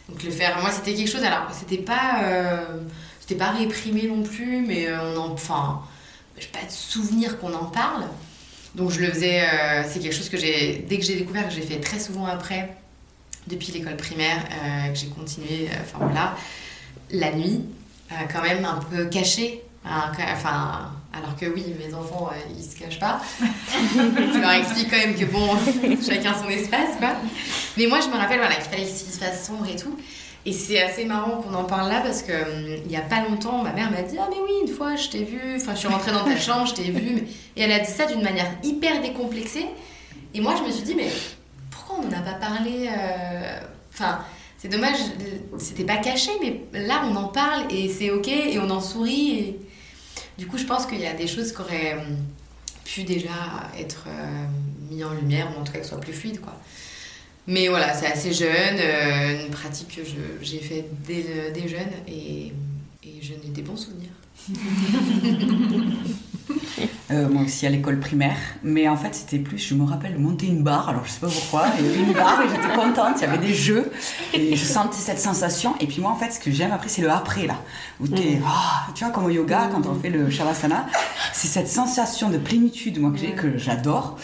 [0.09, 2.79] Donc le faire, moi c'était quelque chose, alors c'était pas, euh,
[3.31, 5.83] c'était pas réprimé non plus, mais euh, on en, enfin,
[6.39, 8.05] j'ai pas de souvenir qu'on en parle.
[8.75, 9.43] Donc je le faisais,
[9.89, 12.77] c'est quelque chose que j'ai, dès que j'ai découvert, que j'ai fait très souvent après,
[13.49, 14.45] depuis l'école primaire,
[14.93, 16.37] que j'ai continué, enfin voilà,
[17.11, 17.65] la nuit,
[18.33, 22.77] quand même un peu caché ah, enfin, alors que oui, mes enfants, euh, ils se
[22.77, 23.21] cachent pas.
[23.41, 25.49] je leur explique quand même que bon,
[26.07, 27.17] chacun son espace, quoi.
[27.79, 29.99] Mais moi, je me rappelle voilà, qu'il fallait qu'il se fasse sombre et tout.
[30.47, 33.23] Et c'est assez marrant qu'on en parle là parce que hum, il y a pas
[33.29, 35.57] longtemps, ma mère m'a dit Ah, mais oui, une fois, je t'ai vu.
[35.57, 37.27] Enfin, je suis rentrée dans ta chambre, je t'ai vu.
[37.57, 39.67] Et elle a dit ça d'une manière hyper décomplexée.
[40.33, 41.09] Et moi, je me suis dit Mais
[41.71, 43.61] pourquoi on n'en a pas parlé euh,
[43.93, 44.21] Enfin.
[44.63, 44.99] C'est dommage,
[45.57, 49.39] c'était pas caché, mais là on en parle et c'est ok et on en sourit.
[49.39, 49.61] Et...
[50.37, 52.19] Du coup, je pense qu'il y a des choses qui auraient hum,
[52.85, 53.31] pu déjà
[53.79, 54.47] être euh,
[54.91, 56.41] mis en lumière, ou en tout cas que ce soit plus fluide.
[56.43, 56.53] Quoi.
[57.47, 60.03] Mais voilà, c'est assez jeune, euh, une pratique que
[60.43, 62.53] j'ai faite dès, le- dès jeune et,
[63.03, 64.11] et je n'ai des bons souvenirs.
[67.13, 70.47] Euh, moi aussi à l'école primaire, mais en fait c'était plus, je me rappelle monter
[70.47, 73.17] une barre, alors je sais pas pourquoi, il y avait une barre et j'étais contente,
[73.17, 73.91] il y avait des jeux
[74.33, 75.75] et je sentais cette sensation.
[75.81, 77.57] Et puis moi en fait ce que j'aime après c'est le après là,
[78.01, 80.87] où t'es, ah, tu vois comme au yoga quand on fait le shavasana,
[81.33, 84.17] c'est cette sensation de plénitude moi que j'ai que j'adore.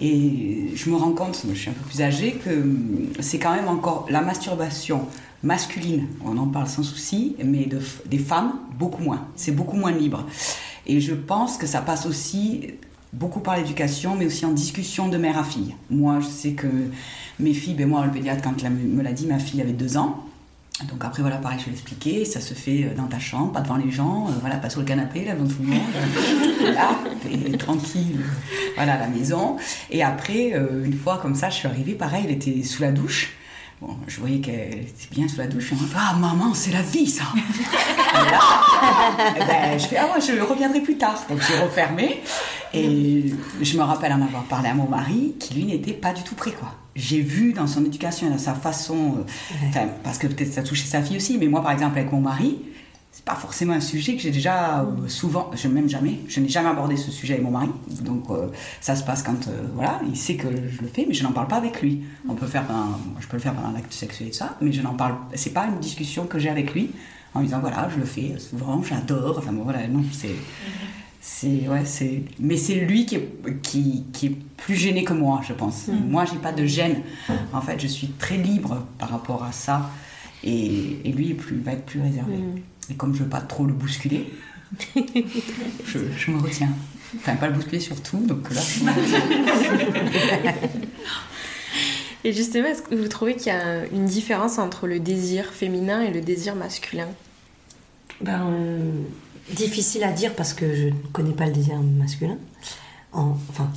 [0.00, 2.64] Et je me rends compte, je suis un peu plus âgée, que
[3.20, 5.06] c'est quand même encore la masturbation
[5.42, 7.68] masculine, on en parle sans souci, mais
[8.06, 9.26] des femmes, beaucoup moins.
[9.36, 10.26] C'est beaucoup moins libre.
[10.86, 12.68] Et je pense que ça passe aussi
[13.12, 15.74] beaucoup par l'éducation, mais aussi en discussion de mère à fille.
[15.90, 16.66] Moi, je sais que
[17.38, 19.96] mes filles, ben moi, le pédiatre, quand il me l'a dit, ma fille avait deux
[19.96, 20.24] ans.
[20.88, 23.60] Donc après, voilà, pareil, je vais l'expliquer, ça se fait euh, dans ta chambre, pas
[23.60, 25.82] devant les gens, euh, voilà, pas sur le canapé, là, devant tout le monde,
[26.60, 28.20] voilà, tranquille,
[28.76, 29.56] voilà, à la maison.
[29.90, 32.92] Et après, euh, une fois comme ça, je suis arrivée, pareil, elle était sous la
[32.92, 33.34] douche.
[33.80, 35.72] Bon, je voyais qu'elle était bien sous la douche.
[35.96, 37.24] Ah maman, c'est la vie ça.
[38.12, 38.40] Là,
[39.36, 41.24] eh ben, je fais, ah ouais, je reviendrai plus tard.
[41.30, 42.20] Donc j'ai refermé.
[42.72, 46.22] Et je me rappelle en avoir parlé à mon mari, qui lui n'était pas du
[46.22, 46.74] tout prêt quoi.
[46.96, 49.24] J'ai vu dans son éducation et dans sa façon,
[49.74, 52.20] euh, parce que peut-être ça touchait sa fille aussi, mais moi par exemple avec mon
[52.20, 52.58] mari,
[53.12, 56.48] c'est pas forcément un sujet que j'ai déjà euh, souvent, je même jamais, je n'ai
[56.48, 57.68] jamais abordé ce sujet avec mon mari.
[58.02, 58.46] Donc euh,
[58.80, 61.32] ça se passe quand, euh, voilà, il sait que je le fais, mais je n'en
[61.32, 62.02] parle pas avec lui.
[62.28, 64.56] On peut le faire pendant, je peux le faire pendant l'acte sexuel et tout ça,
[64.60, 66.92] mais je n'en parle, c'est pas une discussion que j'ai avec lui
[67.34, 70.34] en lui disant voilà, je le fais souvent, j'adore, enfin bon, voilà, non, c'est.
[71.20, 72.22] C'est, ouais, c'est...
[72.38, 73.28] Mais c'est lui qui est,
[73.62, 75.88] qui, qui est plus gêné que moi, je pense.
[75.88, 77.02] Moi, j'ai pas de gêne.
[77.52, 79.90] En fait, je suis très libre par rapport à ça.
[80.42, 82.36] Et, et lui, plus, va être plus réservé.
[82.90, 84.32] Et comme je veux pas trop le bousculer,
[85.84, 86.70] je, je me retiens.
[87.16, 90.54] Enfin, pas le bousculer surtout, donc là, je me retiens.
[92.24, 96.02] Et justement, est-ce que vous trouvez qu'il y a une différence entre le désir féminin
[96.02, 97.08] et le désir masculin?
[98.20, 98.92] Ben, euh,
[99.54, 102.36] difficile à dire parce que je ne connais pas le désir masculin.
[103.12, 103.70] En- enfin,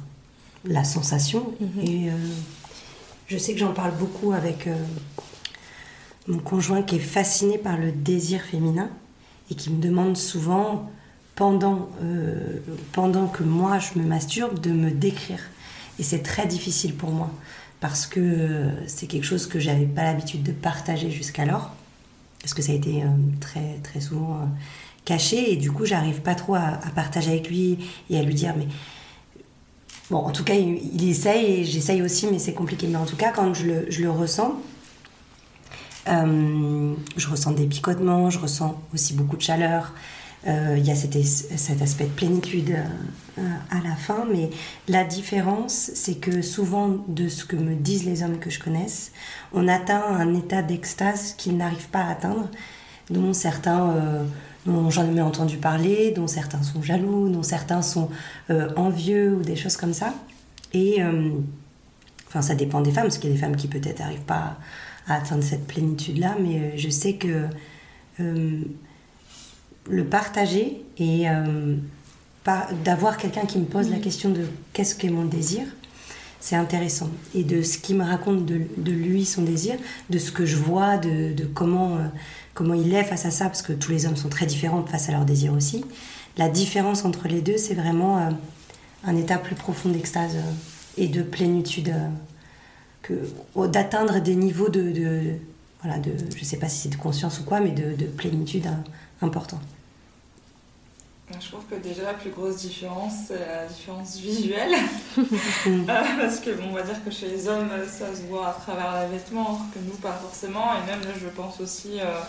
[0.66, 1.54] la sensation.
[1.82, 2.14] Et euh,
[3.28, 4.76] je sais que j'en parle beaucoup avec euh,
[6.28, 8.90] mon conjoint qui est fasciné par le désir féminin
[9.52, 10.90] et qui me demande souvent,
[11.36, 12.60] pendant, euh,
[12.94, 15.40] pendant que moi je me masturbe, de me décrire.
[16.00, 17.30] Et c'est très difficile pour moi
[17.80, 21.72] parce que c'est quelque chose que j'avais pas l'habitude de partager jusqu'alors
[22.40, 23.04] parce que ça a été
[23.42, 24.48] très très souvent
[25.06, 27.78] caché et du coup j'arrive pas trop à, partager avec lui
[28.10, 28.68] et à lui dire mais
[30.10, 32.88] bon en tout cas il, essaye et j'essaye aussi mais c'est compliqué.
[32.88, 34.56] Mais en tout cas quand je le, je le ressens
[36.08, 39.94] euh, je ressens des picotements je ressens aussi beaucoup de chaleur.
[40.46, 41.16] Euh, il y a cet,
[41.82, 42.76] aspect de plénitude
[43.38, 44.50] euh, à la fin mais
[44.90, 49.14] la différence c'est que souvent de ce que me disent les hommes que je connaisse
[49.54, 52.50] on atteint un état d'extase qu'ils n'arrivent pas à atteindre
[53.10, 53.96] dont certains
[54.68, 58.10] euh, n'ont jamais entendu parler, dont certains sont jaloux, dont certains sont
[58.50, 60.14] euh, envieux ou des choses comme ça.
[60.74, 61.30] Et euh,
[62.28, 64.58] enfin, ça dépend des femmes, parce qu'il y a des femmes qui peut-être n'arrivent pas
[65.08, 67.46] à atteindre cette plénitude-là, mais euh, je sais que
[68.20, 68.62] euh,
[69.90, 71.26] le partager et
[72.46, 75.64] par- d'avoir quelqu'un qui me pose la question de qu'est-ce qu'est mon désir,
[76.44, 77.10] c'est intéressant.
[77.34, 79.76] Et de ce qu'il me raconte de, de lui, son désir,
[80.10, 82.00] de ce que je vois, de, de comment, euh,
[82.54, 85.08] comment il est face à ça, parce que tous les hommes sont très différents face
[85.08, 85.86] à leur désir aussi.
[86.36, 88.30] La différence entre les deux, c'est vraiment euh,
[89.06, 90.52] un état plus profond d'extase euh,
[90.98, 91.94] et de plénitude,
[93.04, 93.14] que,
[93.68, 95.22] d'atteindre des niveaux de, de,
[95.82, 98.68] voilà, de, je sais pas si c'est de conscience ou quoi, mais de, de plénitude
[99.22, 99.62] important.
[101.40, 104.76] Je trouve que déjà la plus grosse différence, c'est la différence visuelle.
[105.66, 108.54] Euh, parce que bon, on va dire que chez les hommes, ça se voit à
[108.54, 110.74] travers les vêtements, alors que nous, pas forcément.
[110.76, 112.20] Et même là, je pense aussi, euh,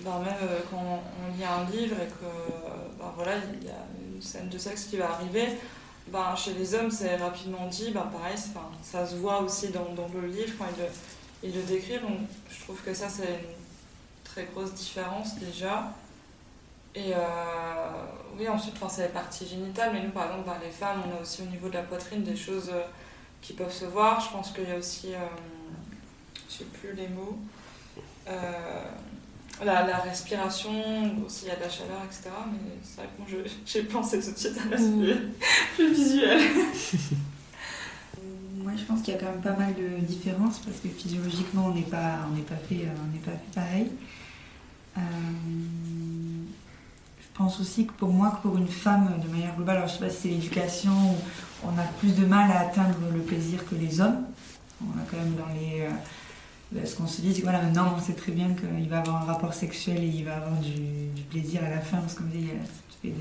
[0.00, 3.84] ben, même euh, quand on lit un livre et que ben, voilà, il y a
[4.14, 5.58] une scène de sexe qui va arriver,
[6.08, 8.36] ben, chez les hommes, c'est rapidement dit, ben, pareil,
[8.82, 10.88] ça se voit aussi dans, dans le livre quand ils le,
[11.50, 12.02] ils le décrivent.
[12.02, 15.92] Donc je trouve que ça, c'est une très grosse différence déjà.
[17.00, 17.18] Et euh,
[18.36, 21.16] oui, ensuite, enfin, c'est les parties génitales, mais nous, par exemple, dans les femmes, on
[21.16, 22.82] a aussi au niveau de la poitrine des choses euh,
[23.40, 24.20] qui peuvent se voir.
[24.20, 25.18] Je pense qu'il y a aussi, euh,
[26.48, 27.38] je sais plus les mots,
[28.28, 28.82] euh,
[29.64, 30.72] la, la respiration,
[31.24, 32.30] aussi il y a de la chaleur, etc.
[32.50, 35.22] Mais c'est vrai que moi, je- j'ai pensé tout de suite à l'aspect
[35.76, 36.40] plus visuel.
[38.60, 41.66] Moi, je pense qu'il y a quand même pas mal de différences parce que physiologiquement,
[41.66, 43.90] on n'est pas, on n'est pas fait, on n'est pas fait pareil.
[44.98, 45.00] Euh,
[47.38, 50.00] pense aussi que pour moi, que pour une femme, de manière globale, alors je sais
[50.00, 50.92] pas si c'est l'éducation
[51.64, 54.24] on a plus de mal à atteindre le plaisir que les hommes.
[54.82, 55.82] On a quand même dans les.
[55.82, 58.98] euh, ce qu'on se dit, c'est que voilà, maintenant on sait très bien qu'il va
[58.98, 62.18] avoir un rapport sexuel et il va avoir du, plaisir à la fin, parce que
[62.18, 62.48] comme je dis,
[63.04, 63.16] il y a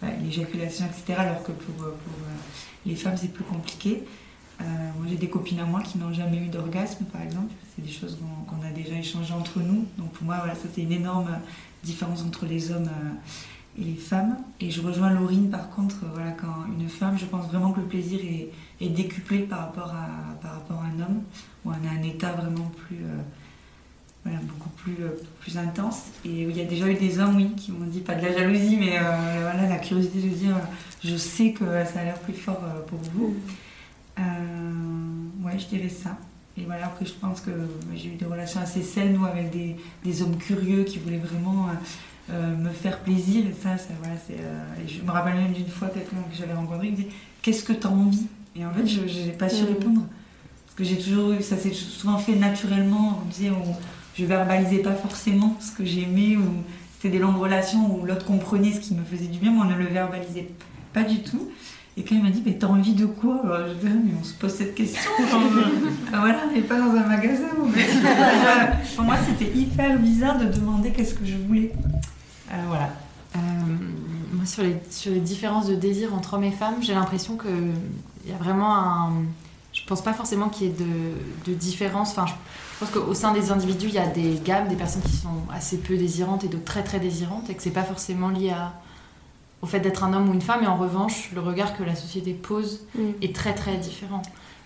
[0.00, 1.18] voilà, l'éjaculation, etc.
[1.18, 2.34] Alors que pour, euh, euh,
[2.86, 4.04] les femmes, c'est plus compliqué.
[4.60, 4.64] Euh,
[4.96, 7.52] moi, j'ai des copines à moi qui n'ont jamais eu d'orgasme, par exemple.
[7.74, 9.86] C'est des choses qu'on a déjà échangées entre nous.
[9.98, 11.30] Donc pour moi, voilà, ça c'est une énorme
[11.82, 14.36] différence entre les hommes euh, et les femmes.
[14.60, 17.80] Et je rejoins Laurine, par contre, euh, voilà, quand une femme, je pense vraiment que
[17.80, 21.22] le plaisir est, décuplé par rapport, à, par rapport à un homme,
[21.64, 22.98] où on a un état vraiment plus...
[22.98, 23.22] euh,
[24.24, 26.04] voilà, beaucoup plus, euh, plus intense.
[26.24, 28.32] Et il y a déjà eu des hommes, oui, qui m'ont dit, pas de la
[28.32, 29.02] jalousie, mais euh,
[29.42, 30.60] voilà, la curiosité de dire, euh,
[31.04, 33.34] je sais que ça a l'air plus fort euh, pour vous.
[34.18, 36.16] Euh, ouais, je dirais ça.
[36.56, 37.50] Et voilà, après, je pense que
[37.96, 41.66] j'ai eu des relations assez saines, ou avec des, des hommes curieux qui voulaient vraiment
[41.68, 41.72] euh,
[42.32, 43.44] euh, me faire plaisir.
[43.46, 44.38] Et ça, ça voilà, c'est.
[44.38, 47.08] euh, je me rappelle même d'une fois quelqu'un que j'avais rencontré qui me disait
[47.42, 48.26] Qu'est-ce que tu as envie?
[48.56, 49.68] Et en fait, je n'ai pas su Mhm.
[49.68, 50.00] répondre.
[50.66, 53.76] Parce que j'ai toujours eu, ça s'est souvent fait naturellement, on disait, on-
[54.16, 56.44] je verbalisais pas forcément ce que j'aimais, ou
[56.94, 59.64] c'était des longues relations où l'autre comprenait ce qui me faisait du bien, mais on
[59.64, 60.48] ne le verbalisait
[60.92, 61.50] pas du tout.
[61.96, 64.12] Et quand il m'a dit, mais t'as envie de quoi Alors, Je dis, Ah, mais
[64.20, 65.10] on se pose cette question.
[65.20, 65.60] euh,
[66.10, 67.48] ben voilà, mais pas dans un magasin.
[68.96, 71.72] Pour moi, c'était hyper bizarre de demander qu'est-ce que je voulais.
[72.50, 72.90] Euh, voilà.
[73.36, 73.38] Euh,
[74.32, 78.28] moi, sur les, sur les différences de désir entre hommes et femmes, j'ai l'impression qu'il
[78.28, 79.12] y a vraiment un.
[79.72, 82.10] Je pense pas forcément qu'il y ait de, de différence.
[82.10, 85.16] Enfin, je pense qu'au sein des individus, il y a des gammes, des personnes qui
[85.16, 88.50] sont assez peu désirantes et d'autres très très désirantes, et que c'est pas forcément lié
[88.50, 88.72] à,
[89.64, 90.62] au fait d'être un homme ou une femme.
[90.62, 93.00] Et en revanche, le regard que la société pose Mm.
[93.22, 94.20] est très très différent.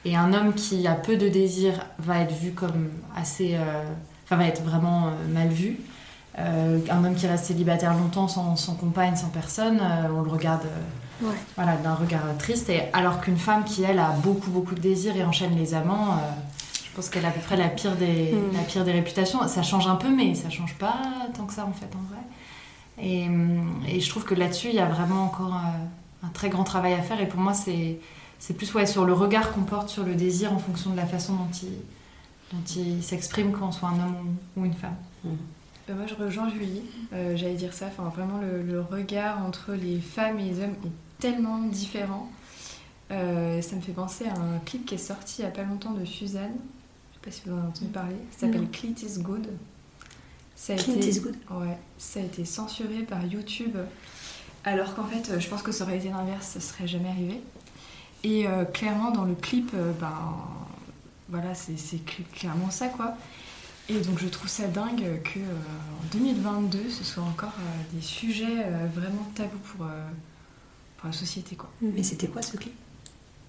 [0.04, 3.54] Et un homme qui a peu de désir va être vu comme assez.
[3.54, 3.84] euh,
[4.24, 5.78] Enfin, va être vraiment euh, mal vu.
[6.38, 9.80] Euh, un homme qui reste célibataire longtemps sans, sans compagne, sans personne,
[10.16, 10.66] on le regarde
[11.22, 11.34] Ouais.
[11.56, 12.68] voilà, d'un regard triste.
[12.70, 16.16] Et alors qu'une femme qui, elle, a beaucoup, beaucoup de désir et enchaîne les amants,
[16.84, 18.56] je pense qu'elle a à peu près la pire, des, Mm.
[18.56, 19.48] la pire des réputations.
[19.48, 20.96] Ça change un peu, mais ça change pas
[21.36, 22.22] tant que ça, en fait, en vrai.
[23.00, 26.48] Et, hum, et je trouve que là-dessus, il y a vraiment encore euh, un très
[26.48, 27.20] grand travail à faire.
[27.20, 27.98] Et pour moi, c'est
[28.38, 31.06] c'est plus ouais, sur le regard qu'on porte sur le désir en fonction de la
[31.06, 31.72] façon dont il,
[32.52, 34.94] dont il s'exprime quand on soit un homme ou, une femme.
[35.26, 36.82] Euh, moi, je rejoins Julie.
[37.12, 37.86] Euh, J'allais dire ça.
[37.86, 42.30] Enfin, vraiment, le, le regard entre les femmes et les hommes est tellement différent.
[43.10, 45.62] Euh, ça me fait penser à un clip qui est sorti il n'y a pas
[45.62, 46.54] longtemps de Suzanne.
[47.10, 48.16] Je sais pas si vous en avez entendu parler.
[48.32, 48.68] Ça s'appelle.
[48.70, 49.48] Clit is Good.
[50.60, 51.20] Ça a Clint été.
[51.50, 53.76] Ouais, ça a été censuré par YouTube.
[54.64, 57.40] Alors qu'en fait, euh, je pense que ça aurait été l'inverse, ça serait jamais arrivé.
[58.24, 60.12] Et euh, clairement, dans le clip, euh, ben,
[61.28, 63.14] voilà, c'est c'est cl- clairement ça, quoi.
[63.88, 65.42] Et donc, je trouve ça dingue que euh,
[66.02, 70.08] en 2022, ce soit encore euh, des sujets euh, vraiment tabous pour, euh,
[70.98, 71.70] pour la société, quoi.
[71.94, 72.74] Mais c'était quoi ce clip?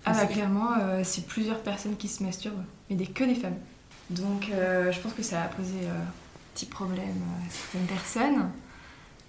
[0.06, 3.58] Ah bah clairement, euh, c'est plusieurs personnes qui se masturbent, mais des, que des femmes.
[4.12, 5.74] Donc euh, je pense que ça a posé
[6.64, 8.52] euh, un petit problème euh, à certaines personnes.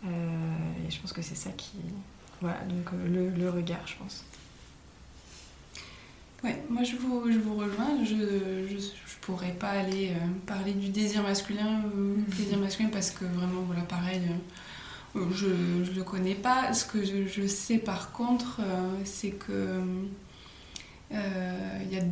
[0.06, 1.78] Euh, et je pense que c'est ça qui...
[2.40, 4.24] Voilà, donc euh, le, le regard, je pense.
[6.42, 8.02] Ouais, moi je vous, je vous rejoins.
[8.02, 8.14] Je,
[8.70, 13.10] je, je pourrais pas aller euh, parler du désir masculin ou du plaisir masculin parce
[13.10, 14.22] que vraiment, voilà, pareil,
[15.16, 15.48] euh, je,
[15.84, 16.72] je le connais pas.
[16.72, 19.80] Ce que je, je sais par contre, euh, c'est que.
[21.12, 22.02] Euh, il y a,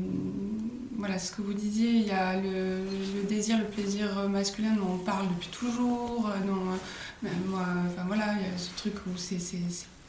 [0.96, 2.80] voilà, ce que vous disiez, il y a le,
[3.28, 6.28] désir, le plaisir masculin dont on parle depuis toujours.
[6.28, 6.76] euh,
[7.24, 9.38] euh, moi, enfin voilà, il y a ce truc où c'est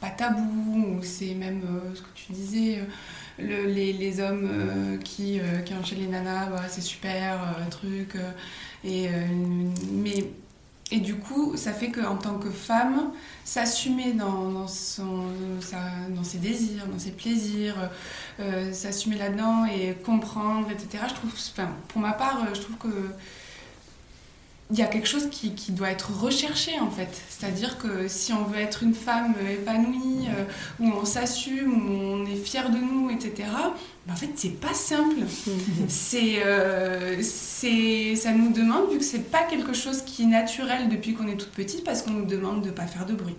[0.00, 1.62] pas tabou, où c'est même
[1.94, 2.80] ce que tu disais.
[3.38, 8.16] le- les, hommes qui, qui enchaînent les nanas, bah, c'est super, truc.
[8.84, 9.08] et,
[9.92, 10.24] mais,
[10.92, 13.12] et du coup, ça fait qu'en tant que femme,
[13.44, 17.76] s'assumer dans, ses désirs, dans ses plaisirs,
[18.40, 21.04] euh, s'assumer là-dedans et comprendre, etc.
[21.08, 23.14] Je trouve, enfin, pour ma part, je trouve que
[24.72, 27.22] il y a quelque chose qui, doit être recherché en fait.
[27.28, 30.44] C'est-à-dire que si on veut être une femme épanouie, euh,
[30.78, 33.48] où on s'assume, où on est fier de nous, etc.,
[34.10, 35.22] en fait c'est pas simple.
[35.88, 40.88] c'est, euh, c'est, ça nous demande, vu que c'est pas quelque chose qui est naturel
[40.88, 43.36] depuis qu'on est toute petite, parce qu'on nous demande de pas faire de bruit,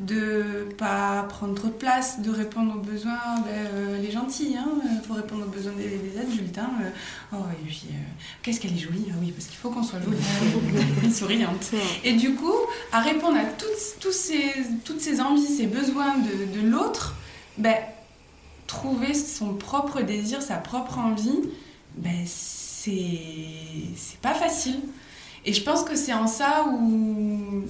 [0.00, 4.68] de pas prendre trop de place, de répondre aux besoins, ben, euh, les gentils, hein,
[5.06, 6.58] faut répondre aux besoins des, des adultes.
[6.58, 6.88] hein, euh,
[7.34, 7.94] oh, et puis, euh,
[8.42, 11.70] qu'est-ce qu'elle est jolie Ah oui, parce qu'il faut qu'on soit jolie, souriante.
[12.04, 12.54] Et du coup,
[12.92, 14.52] à répondre à toutes, tous ces,
[14.84, 17.14] toutes ces envies, ces besoins de, de l'autre,
[17.58, 17.74] ben,
[18.66, 21.40] trouver son propre désir, sa propre envie,
[21.96, 24.80] ben, c'est pas facile.
[25.44, 27.64] Et je pense que c'est en ça où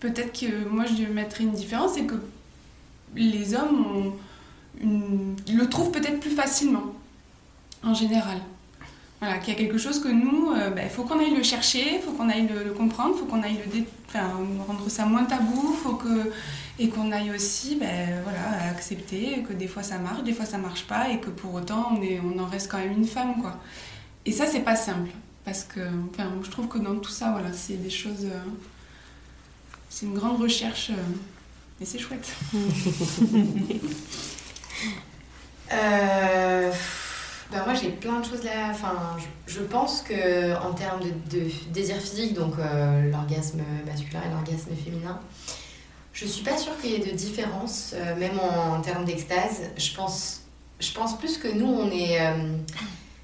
[0.00, 2.16] peut-être que moi je mettrais une différence, c'est que
[3.14, 4.12] les hommes
[4.82, 6.94] le trouvent peut-être plus facilement,
[7.82, 8.40] en général.
[9.20, 11.96] Voilà, qu'il y a quelque chose que nous, il bah, faut qu'on aille le chercher,
[11.96, 15.72] il faut qu'on aille le, comprendre, il faut qu'on aille le rendre ça moins tabou,
[15.82, 16.30] faut que,
[16.78, 20.58] et qu'on aille aussi ben, voilà, accepter que des fois ça marche, des fois ça
[20.58, 23.40] marche pas, et que pour autant on, est, on en reste quand même une femme.
[23.40, 23.58] Quoi.
[24.26, 25.10] Et ça, c'est pas simple,
[25.44, 28.24] parce que enfin, je trouve que dans tout ça, voilà, c'est des choses.
[28.24, 28.40] Euh,
[29.90, 30.94] c'est une grande recherche, euh,
[31.80, 32.32] et c'est chouette.
[35.72, 36.72] euh,
[37.50, 38.70] ben moi j'ai plein de choses là.
[38.70, 38.94] Enfin,
[39.46, 45.20] je, pense que en termes de, désir physique, donc euh, l'orgasme masculin et l'orgasme féminin,
[46.12, 49.62] je suis pas sûre qu'il y ait de différence, euh, même en, termes d'extase.
[49.76, 50.42] Je pense,
[50.80, 52.56] je pense plus que nous on est euh,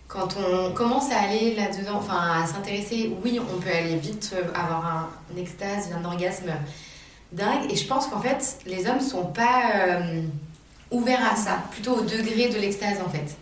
[0.08, 5.08] quand on commence à aller là-dedans, enfin à s'intéresser, oui, on peut aller vite avoir
[5.32, 6.50] un, extase, un orgasme
[7.32, 7.70] dingue.
[7.70, 10.00] Et je pense qu'en fait, les hommes sont pas
[10.90, 13.36] ouverts à ça, plutôt au degré de l'extase en fait.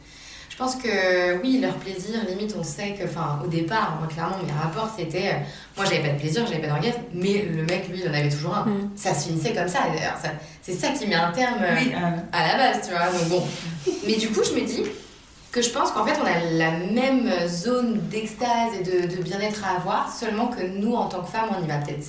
[0.58, 4.38] Je pense que oui, leur plaisir, limite, on sait que, enfin, au départ, moi, clairement,
[4.44, 5.28] mes rapports, c'était.
[5.28, 5.38] Euh,
[5.76, 8.28] moi, j'avais pas de plaisir, j'avais pas d'orgasme, mais le mec, lui, il en avait
[8.28, 8.64] toujours un.
[8.64, 8.90] Mm.
[8.96, 10.16] Ça se finissait comme ça, d'ailleurs.
[10.60, 13.06] C'est ça qui met un terme euh, à la base, tu vois.
[13.06, 13.46] Donc, bon.
[14.04, 14.82] Mais du coup, je me dis
[15.52, 19.64] que je pense qu'en fait, on a la même zone d'extase et de, de bien-être
[19.64, 22.04] à avoir, seulement que nous, en tant que femmes, on y va peut-être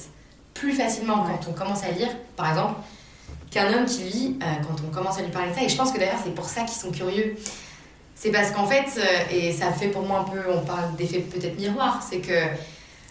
[0.56, 2.80] plus facilement quand on commence à lire, par exemple,
[3.52, 5.62] qu'un homme qui lit euh, quand on commence à lui parler de ça.
[5.62, 7.36] Et je pense que d'ailleurs, c'est pour ça qu'ils sont curieux.
[8.22, 11.20] C'est parce qu'en fait, euh, et ça fait pour moi un peu, on parle d'effet
[11.20, 12.34] peut-être miroir, c'est que,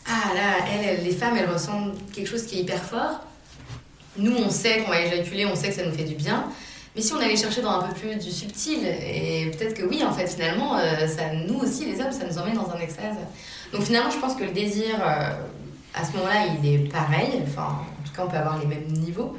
[0.07, 3.21] ah là, elles, les femmes, elles ressentent quelque chose qui est hyper fort.
[4.19, 6.45] Nous, on sait qu'on va éjaculer, on sait que ça nous fait du bien.
[6.95, 10.05] Mais si on allait chercher dans un peu plus du subtil, et peut-être que oui,
[10.05, 13.17] en fait, finalement, euh, ça, nous aussi, les hommes, ça nous emmène dans un extase.
[13.73, 15.31] Donc finalement, je pense que le désir, euh,
[15.95, 17.41] à ce moment-là, il est pareil.
[17.47, 19.39] Enfin, en tout cas, on peut avoir les mêmes niveaux.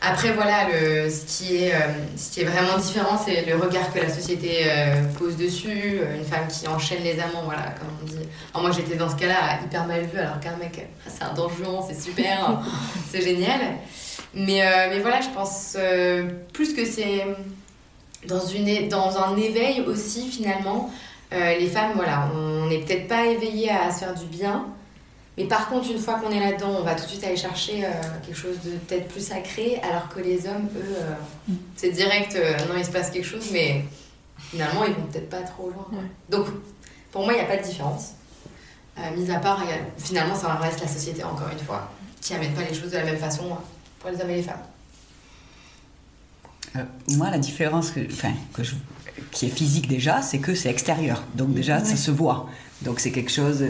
[0.00, 1.78] Après, voilà, le, ce, qui est, euh,
[2.16, 5.98] ce qui est vraiment différent, c'est le regard que la société euh, pose dessus.
[6.00, 8.28] Euh, une femme qui enchaîne les amants, voilà, comme on dit.
[8.54, 11.84] Alors moi, j'étais dans ce cas-là hyper mal vu, alors qu'un mec, c'est un donjon,
[11.86, 12.60] c'est super,
[13.10, 13.60] c'est génial.
[14.34, 15.76] Mais, mais voilà, je pense
[16.52, 17.24] plus que c'est
[18.28, 18.38] dans,
[18.88, 20.90] dans un éveil aussi, finalement.
[21.32, 24.66] les femmes, voilà, on n'est peut-être pas éveillées à se faire du bien,
[25.38, 27.84] mais par contre, une fois qu'on est là-dedans, on va tout de suite aller chercher
[27.84, 27.90] euh,
[28.26, 31.14] quelque chose de peut-être plus sacré, alors que les hommes, eux, euh,
[31.46, 31.54] mm.
[31.76, 33.84] c'est direct, euh, non, il se passe quelque chose, mais
[34.50, 35.86] finalement, ils vont peut-être pas trop loin.
[36.28, 36.46] Donc,
[37.12, 38.14] pour moi, il n'y a pas de différence.
[39.16, 39.62] mis à part,
[39.96, 41.88] finalement, ça reste la société, encore une fois,
[42.20, 43.44] qui n'amène pas les choses de la même façon
[44.00, 44.56] pour les hommes et les femmes.
[47.10, 48.74] moi, la différence que, enfin, que je,
[49.30, 51.22] qui est physique déjà, c'est que c'est extérieur.
[51.36, 52.48] Donc déjà, ça se voit.
[52.82, 53.64] Donc c'est quelque chose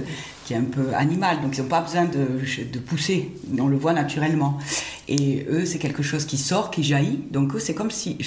[0.55, 2.27] un peu animal, donc ils n'ont pas besoin de,
[2.73, 4.59] de, pousser, on le voit naturellement.
[5.09, 8.19] Et eux, c'est quelque chose qui sort, qui jaillit, donc eux, c'est comme si,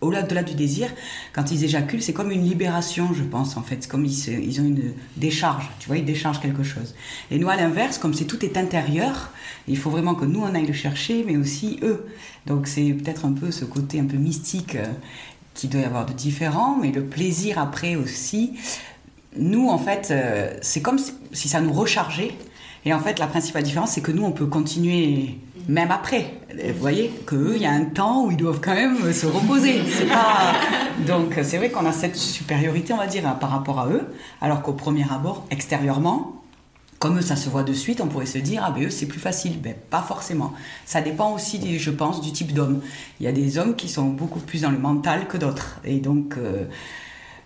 [0.00, 0.88] au-delà du désir,
[1.32, 4.64] quand ils éjaculent, c'est comme une libération, je pense, en fait, comme ils, ils, ont
[4.64, 6.94] une décharge, tu vois, ils déchargent quelque chose.
[7.30, 9.32] Et nous, à l'inverse, comme c'est tout est intérieur,
[9.66, 12.06] il faut vraiment que nous, on aille le chercher, mais aussi eux.
[12.46, 14.86] Donc c'est peut-être un peu ce côté un peu mystique euh,
[15.54, 18.52] qui doit y avoir de différent, mais le plaisir après aussi,
[19.36, 22.32] nous, en fait, euh, c'est comme si, ça nous rechargeait.
[22.84, 25.38] Et en fait, la principale différence, c'est que nous, on peut continuer
[25.68, 26.34] même après.
[26.54, 29.80] Vous voyez qu'eux, il y a un temps où ils doivent quand même se reposer.
[31.06, 34.06] Donc, c'est vrai qu'on a cette supériorité, on va dire, hein, par rapport à eux,
[34.40, 36.38] alors qu'au premier abord, extérieurement,
[36.98, 39.06] comme eux, ça se voit de suite, on pourrait se dire, ah ben eux, c'est
[39.06, 39.60] plus facile.
[39.60, 40.52] Ben, pas forcément.
[40.84, 42.80] Ça dépend aussi, je pense, du type d'homme.
[43.20, 45.78] Il y a des hommes qui sont beaucoup plus dans le mental que d'autres.
[45.84, 46.64] Et donc, euh,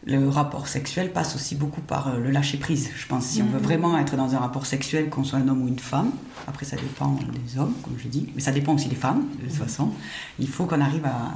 [0.04, 2.90] le rapport sexuel passe aussi beaucoup par euh, le lâcher prise.
[2.96, 3.64] Je pense si on veut mhm.
[3.64, 6.10] vraiment être dans un rapport sexuel, qu'on soit un homme ou une femme,
[6.48, 9.48] après ça dépend des hommes, comme je dis, mais ça dépend aussi des femmes, de
[9.48, 9.66] toute mhm.
[9.66, 9.90] façon,
[10.38, 11.32] il faut qu'on arrive à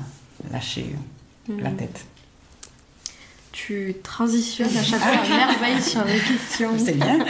[0.51, 0.95] lâcher
[1.49, 1.61] mhm.
[1.61, 2.07] la tête.
[3.53, 6.73] Tu transitionnes à chaque fois à merveille sur les questions.
[6.79, 7.25] C'est bien.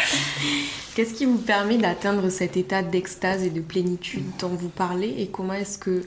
[0.94, 5.28] Qu'est-ce qui vous permet d'atteindre cet état d'extase et de plénitude dont vous parlez et
[5.28, 6.06] comment est-ce que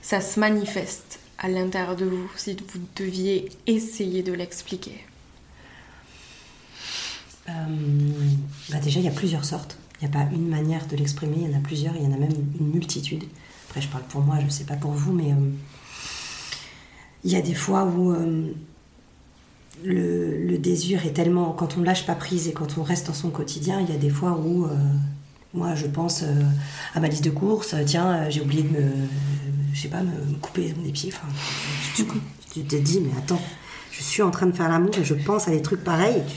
[0.00, 5.04] ça se manifeste à l'intérieur de vous si vous deviez essayer de l'expliquer
[7.48, 7.52] euh,
[8.70, 9.78] bah Déjà, il y a plusieurs sortes.
[10.00, 12.06] Il n'y a pas une manière de l'exprimer, il y en a plusieurs, il y
[12.06, 13.24] en a même une multitude.
[13.68, 15.50] Après, je parle pour moi, je ne sais pas pour vous, mais euh,
[17.24, 18.52] il y a des fois où euh,
[19.84, 21.52] le, le, désir est tellement.
[21.52, 23.94] Quand on ne lâche pas prise et quand on reste dans son quotidien, il y
[23.94, 24.68] a des fois où.
[25.54, 26.24] moi, je pense
[26.94, 28.92] à ma liste de courses, tiens, j'ai oublié de me,
[29.72, 31.12] je sais pas, me, couper des pieds.
[31.14, 31.28] Enfin,
[32.52, 33.40] tu, te dis, mais attends,
[33.98, 36.22] je suis en train de faire l'amour et je pense à des trucs pareils.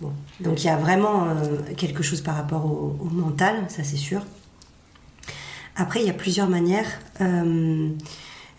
[0.00, 0.12] Bon.
[0.38, 1.34] Donc il y a vraiment euh,
[1.76, 4.22] quelque chose par rapport au, mental, ça c'est sûr.
[5.74, 6.86] Après, il y a plusieurs manières.
[7.20, 7.88] Euh,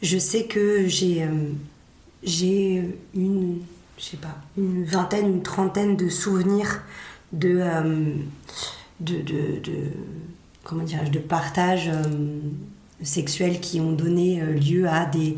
[0.01, 1.28] je sais que j'ai euh,
[2.24, 2.84] j'ai
[3.15, 3.61] une,
[3.97, 6.82] je sais pas, une vingtaine, une trentaine de souvenirs
[7.32, 7.63] de,
[8.99, 9.91] de, de, de,
[10.65, 11.89] comment dirais-je, de partage
[13.02, 15.36] euh, sexuel qui ont donné euh, lieu à des,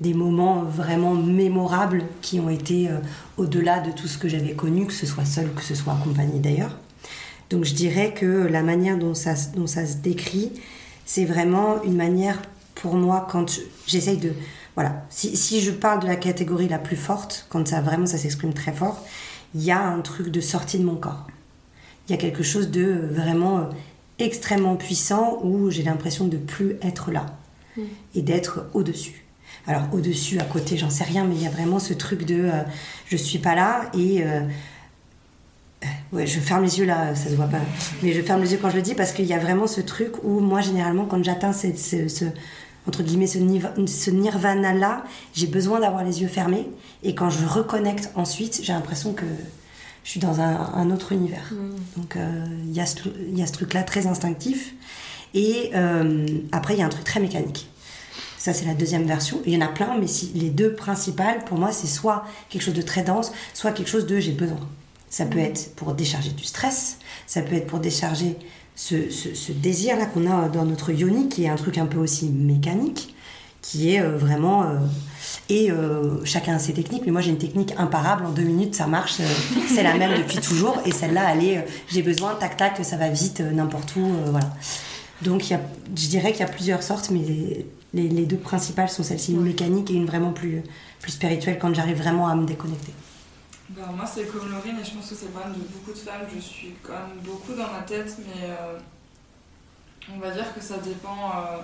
[0.00, 2.88] des moments vraiment mémorables qui ont été
[3.36, 6.40] au-delà de tout ce que j'avais connu, que ce soit seul, que ce soit accompagné
[6.40, 6.76] d'ailleurs.
[7.50, 10.50] Donc je dirais que la manière dont ça, dont ça se décrit,
[11.04, 12.40] c'est vraiment une manière
[12.74, 14.32] pour moi quand j'essaye de
[14.74, 18.18] voilà si, si, je parle de la catégorie la plus forte quand ça vraiment ça
[18.18, 19.04] s'exprime très fort
[19.54, 21.26] il y a un truc de sortie de mon corps
[22.08, 23.62] il y a quelque chose de vraiment euh,
[24.18, 27.26] extrêmement puissant où j'ai l'impression de plus être là
[27.76, 27.82] mm.
[28.14, 29.24] et d'être au dessus
[29.66, 32.24] alors au dessus à côté j'en sais rien mais il y a vraiment ce truc
[32.24, 32.62] de euh,
[33.06, 34.40] je suis pas là et euh,
[36.12, 37.58] Ouais, je ferme les yeux là, ça se voit pas.
[38.02, 39.80] Mais je ferme les yeux quand je le dis parce qu'il y a vraiment ce
[39.80, 42.24] truc où moi, généralement, quand j'atteins ce, ce,
[42.86, 43.38] entre guillemets, ce,
[43.86, 45.04] ce nirvana-là,
[45.34, 46.68] j'ai besoin d'avoir les yeux fermés.
[47.02, 49.24] Et quand je reconnecte ensuite, j'ai l'impression que
[50.04, 51.50] je suis dans un, autre univers.
[51.52, 52.00] Mm.
[52.00, 54.74] Donc euh, il y, a ce truc-là très instinctif.
[55.32, 57.68] Et euh, après, il y a un truc très mécanique.
[58.38, 59.40] Ça, c'est la deuxième version.
[59.46, 62.62] Il y en a plein, mais si, les deux principales, pour moi, c'est soit quelque
[62.62, 64.60] chose de très dense, soit quelque chose de j'ai besoin.
[65.08, 68.36] Ça peut être pour décharger du stress, ça peut être pour décharger
[68.76, 72.28] ce, ce, désir-là qu'on a dans notre yoni, qui est un truc un peu aussi
[72.28, 73.14] mécanique,
[73.62, 74.64] qui est euh, vraiment...
[74.64, 74.78] Euh,
[75.48, 78.74] et euh, chacun a ses techniques, mais moi j'ai une technique imparable, en deux minutes
[78.74, 79.20] ça marche,
[79.68, 83.08] c'est la même depuis toujours, et celle-là, elle est, j'ai besoin, tac tac, ça va
[83.08, 84.50] vite, n'importe où, voilà.
[85.22, 85.60] Donc y a,
[85.96, 87.20] je dirais qu'il y a plusieurs sortes, mais
[87.94, 90.62] les, les, deux principales sont celles-ci, une mécanique et une vraiment plus,
[91.00, 92.92] plus spirituelle quand j'arrive vraiment à me déconnecter.
[93.70, 95.98] Ben, moi, c'est comme Laurine, et je pense que c'est le problème de beaucoup de
[95.98, 96.26] femmes.
[96.34, 98.78] Je suis quand même beaucoup dans ma tête, mais euh,
[100.14, 101.56] on va dire que ça dépend euh,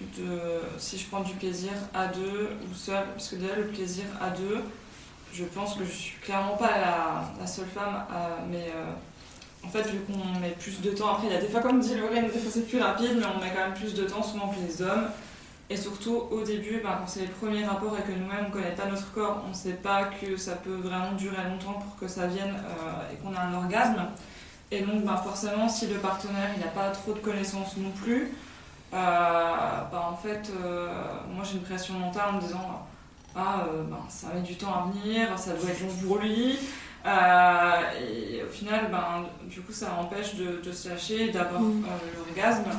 [0.00, 3.04] de si je prends du plaisir à deux ou seul.
[3.14, 4.62] Parce que déjà, le plaisir à deux,
[5.32, 6.70] je pense que je suis clairement pas
[7.40, 8.04] la, seule femme,
[8.50, 8.92] mais euh,
[9.64, 11.80] en fait, vu qu'on met plus de temps, après, il y a des fois, comme
[11.80, 14.22] dit Laurine, des fois c'est plus rapide, mais on met quand même plus de temps
[14.22, 15.08] souvent que les hommes.
[15.70, 18.74] Et surtout, au début, ben, quand c'est les premiers rapports et que nous-mêmes, on connaît
[18.74, 22.06] pas notre corps, on ne sait pas que ça peut vraiment durer longtemps pour que
[22.06, 24.04] ça vienne euh, et qu'on ait un orgasme.
[24.70, 28.32] Et donc, ben, forcément, si le partenaire n'a pas trop de connaissances non plus,
[28.94, 30.88] euh, ben, en fait, euh,
[31.28, 32.86] moi j'ai une pression mentale en me disant
[33.34, 36.58] Ah, ben, ça met du temps à venir, ça doit être long pour lui.
[37.04, 41.84] et au final, ben, du coup, ça empêche de, de se lâcher, d'avoir mmh.
[42.16, 42.70] l'orgasme.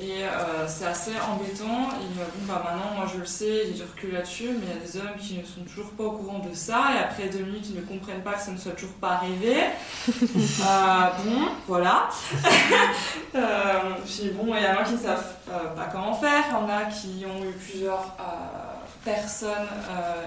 [0.00, 1.88] Et euh, c'est assez embêtant.
[1.90, 4.68] Et euh, bon, bah maintenant, moi je le sais, j'ai du recul là-dessus, mais il
[4.68, 6.90] y a des hommes qui ne sont toujours pas au courant de ça.
[6.96, 9.54] Et après deux minutes, ils ne comprennent pas que ça ne soit toujours pas arrivé.
[10.08, 12.08] euh, bon, voilà.
[13.36, 16.42] euh, puis bon, il y en a qui ne savent pas comment faire.
[16.48, 18.16] Il y en a qui ont eu plusieurs
[19.04, 19.68] personnes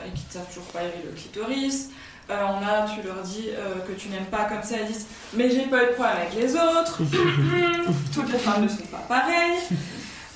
[0.05, 1.89] et qui ne savent toujours pas élever le clitoris.
[2.29, 5.07] Euh, on a, tu leur dis euh, que tu n'aimes pas comme ça, elles disent
[5.33, 6.99] Mais j'ai pas eu de problème avec les autres,
[8.13, 9.57] toutes les femmes ne sont pas pareilles.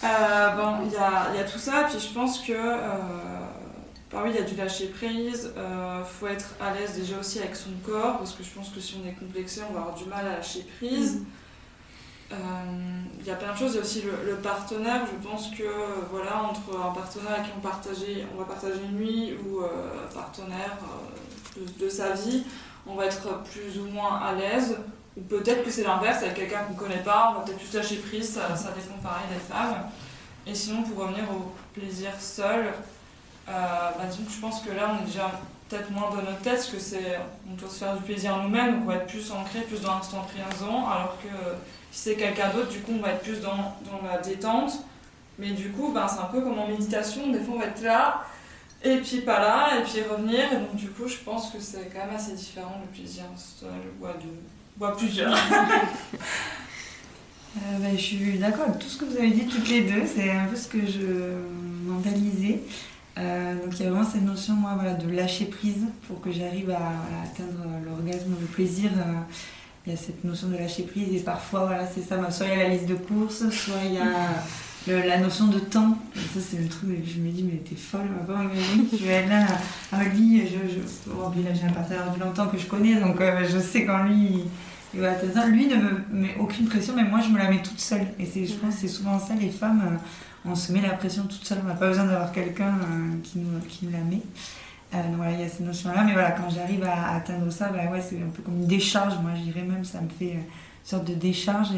[0.04, 2.54] Euh, bon, il y a, y a, tout ça, puis je pense que.
[4.12, 7.40] Bah oui, il y a du lâcher prise, il faut être à l'aise déjà aussi
[7.40, 9.96] avec son corps, parce que je pense que si on est complexé, on va avoir
[9.96, 11.22] du mal à lâcher prise.
[12.30, 15.64] Il y a plein de choses, il y a aussi le, partenaire, je pense que
[16.10, 20.14] voilà, entre un partenaire avec qui on, partageait, on va partager une nuit ou un
[20.14, 20.78] partenaire
[21.58, 22.44] de, sa vie,
[22.88, 24.78] on va être plus ou moins à l'aise.
[25.18, 27.74] Ou peut-être que c'est l'inverse, avec quelqu'un qu'on ne connaît pas, on va peut-être plus
[27.74, 29.90] lâcher prise, ça, ça, dépend pareil des femmes.
[30.48, 32.68] Et sinon, pour revenir au plaisir seul,
[33.50, 35.32] euh, bah, je pense que là, on est déjà
[35.68, 38.84] peut-être moins dans notre tête, parce que c'est, on doit se faire du plaisir nous-mêmes,
[38.84, 41.28] on va être plus ancré, plus dans l'instant présent, alors que
[41.92, 44.80] si c'est quelqu'un d'autre, du coup, on va être plus dans, dans la détente.
[45.40, 47.82] Mais du coup, ben, c'est un peu comme en méditation, des fois on va être
[47.82, 48.24] là,
[48.84, 50.52] et puis pas là, et puis revenir.
[50.52, 53.70] Et donc, du coup, je pense que c'est quand même assez différent le plaisir seul
[54.00, 54.40] ou à deux,
[54.80, 55.36] ou à plusieurs.
[57.58, 60.04] Euh, bah, je suis d'accord avec tout ce que vous avez dit toutes les deux,
[60.08, 61.36] c'est un peu ce que je
[61.86, 62.62] mentalisais.
[63.18, 66.32] Euh, donc il y a vraiment cette notion moi, voilà, de lâcher prise pour que
[66.32, 66.94] j'arrive à,
[67.26, 68.92] atteindre l'orgasme, le plaisir.
[68.96, 69.16] Euh,
[69.86, 72.52] il y a cette notion de lâcher prise et parfois voilà, c'est ça, soit il
[72.52, 74.04] y a la liste de courses, soit il y a
[74.88, 78.24] la notion de temps, ça c'est le truc, je me dis, mais t'es folle, ma
[78.26, 78.50] pauvre
[78.92, 79.46] je vais être là,
[79.92, 83.60] ah, lui, je, oh, j'ai un partenaire depuis longtemps que je connais, donc euh, je
[83.60, 84.44] sais quand lui,
[84.94, 85.12] il va.
[85.48, 88.08] Lui ne me met aucune pression, mais moi je me la mets toute seule.
[88.20, 91.24] Et je pense que c'est souvent ça, les femmes, euh, on se met la pression
[91.24, 94.22] toute seule, on n'a pas besoin d'avoir quelqu'un euh, qui, nous, qui nous la met.
[94.92, 97.92] donc voilà, il y a cette notion-là, mais voilà, quand j'arrive à, atteindre ça, bah
[97.92, 100.44] ouais, c'est un peu comme une décharge, moi je dirais même, ça me fait une
[100.84, 101.70] sorte de décharge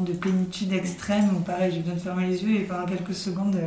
[0.00, 3.58] de plénitude extrême où pareil, j'ai besoin de fermer les yeux et pendant quelques secondes,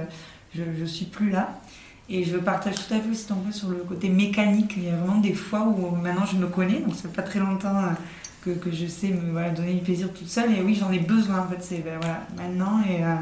[0.53, 1.59] je ne suis plus là.
[2.07, 4.76] Et je partage tout à fait aussi ton point sur le côté mécanique.
[4.78, 7.23] Il y a vraiment des fois où maintenant je me connais, donc ça fait pas
[7.23, 7.89] très longtemps euh,
[8.43, 10.53] que, que je sais me voilà, donner du plaisir toute seule.
[10.55, 12.80] Et oui, j'en ai besoin en fait, c'est ben, voilà, maintenant.
[12.88, 13.15] Et, euh,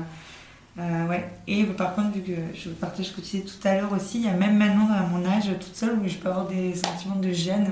[0.80, 1.30] euh, ouais.
[1.48, 4.18] et par contre, vu que je partage ce que tu disais tout à l'heure aussi,
[4.18, 6.76] il y a même maintenant à mon âge toute seule où je peux avoir des
[6.76, 7.70] sentiments de gêne,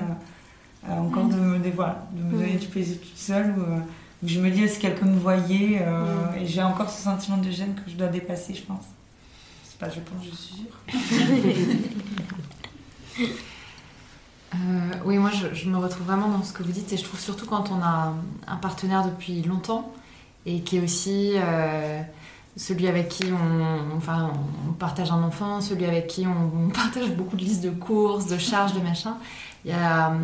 [0.88, 3.50] euh, encore de me, de, voilà, de me donner du plaisir toute seule.
[3.50, 3.62] Où
[4.24, 5.82] je me dis si quelqu'un me voyait,
[6.38, 8.86] et j'ai encore ce sentiment de gêne que je dois dépasser, je pense
[9.90, 10.76] je pense, je suis sûre.
[14.54, 17.18] Euh, oui, moi je, me retrouve vraiment dans ce que vous dites et je trouve
[17.18, 18.12] surtout quand on a
[18.46, 19.90] un partenaire depuis longtemps
[20.44, 22.02] et qui est aussi euh,
[22.58, 24.30] celui avec qui on, enfin,
[24.68, 28.36] on partage un enfant, celui avec qui on, partage beaucoup de listes de courses, de
[28.36, 29.16] charges, de machin.
[29.70, 30.14] A,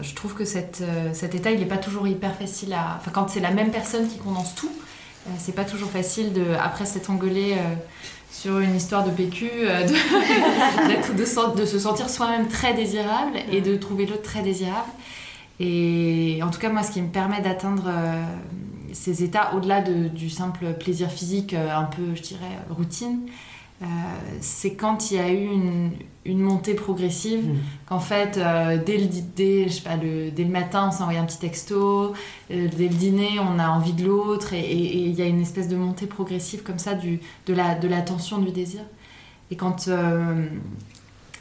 [0.00, 2.96] je trouve que euh, cet état il n'est pas toujours hyper facile à.
[2.98, 4.72] Enfin, quand c'est la même personne qui condense tout,
[5.38, 7.56] c'est pas toujours facile de, après s'être engueulé
[8.36, 11.16] sur une histoire de PQ, euh, de,
[11.60, 14.90] de, se sentir soi-même très désirable et de trouver l'autre très désirable.
[15.58, 18.22] Et en tout cas, moi, ce qui me permet d'atteindre euh,
[18.92, 23.20] ces états, au-delà du simple plaisir physique, euh, un peu, je dirais, routine,
[23.82, 23.84] euh,
[24.40, 25.48] c'est quand il y a eu
[26.24, 27.58] une, montée progressive, mm.
[27.86, 29.06] qu'en fait, euh, dès, le,
[29.36, 32.14] dès, je sais pas, le, dès le matin, on s'envoie un petit texto,
[32.50, 35.68] euh, dès le dîner, on a envie de l'autre, et il y a une espèce
[35.68, 38.80] de montée progressive comme ça du, de, la, de la tension du désir.
[39.50, 39.88] Et quand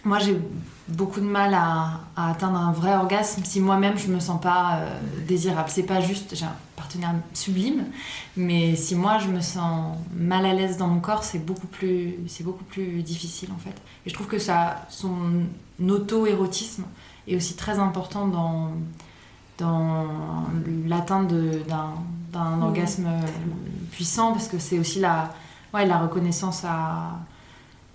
[0.05, 0.39] moi j'ai
[0.87, 4.99] beaucoup de mal à, atteindre un vrai orgasme si moi-même je me sens pas euh,
[5.27, 5.69] désirable.
[5.69, 7.85] C'est pas juste, j'ai un partenaire sublime,
[8.37, 12.15] mais si moi je me sens mal à l'aise dans mon corps, c'est beaucoup plus,
[12.27, 13.75] c'est beaucoup plus difficile en fait.
[14.05, 15.45] Et je trouve que ça, son
[15.81, 16.83] auto-érotisme
[17.27, 18.71] est aussi très important dans
[19.57, 20.05] dans
[20.85, 21.93] l'atteinte d'un,
[22.33, 22.63] d'un mmh.
[22.63, 23.07] orgasme
[23.91, 25.33] puissant parce que c'est aussi la,
[25.73, 27.19] ouais, la reconnaissance à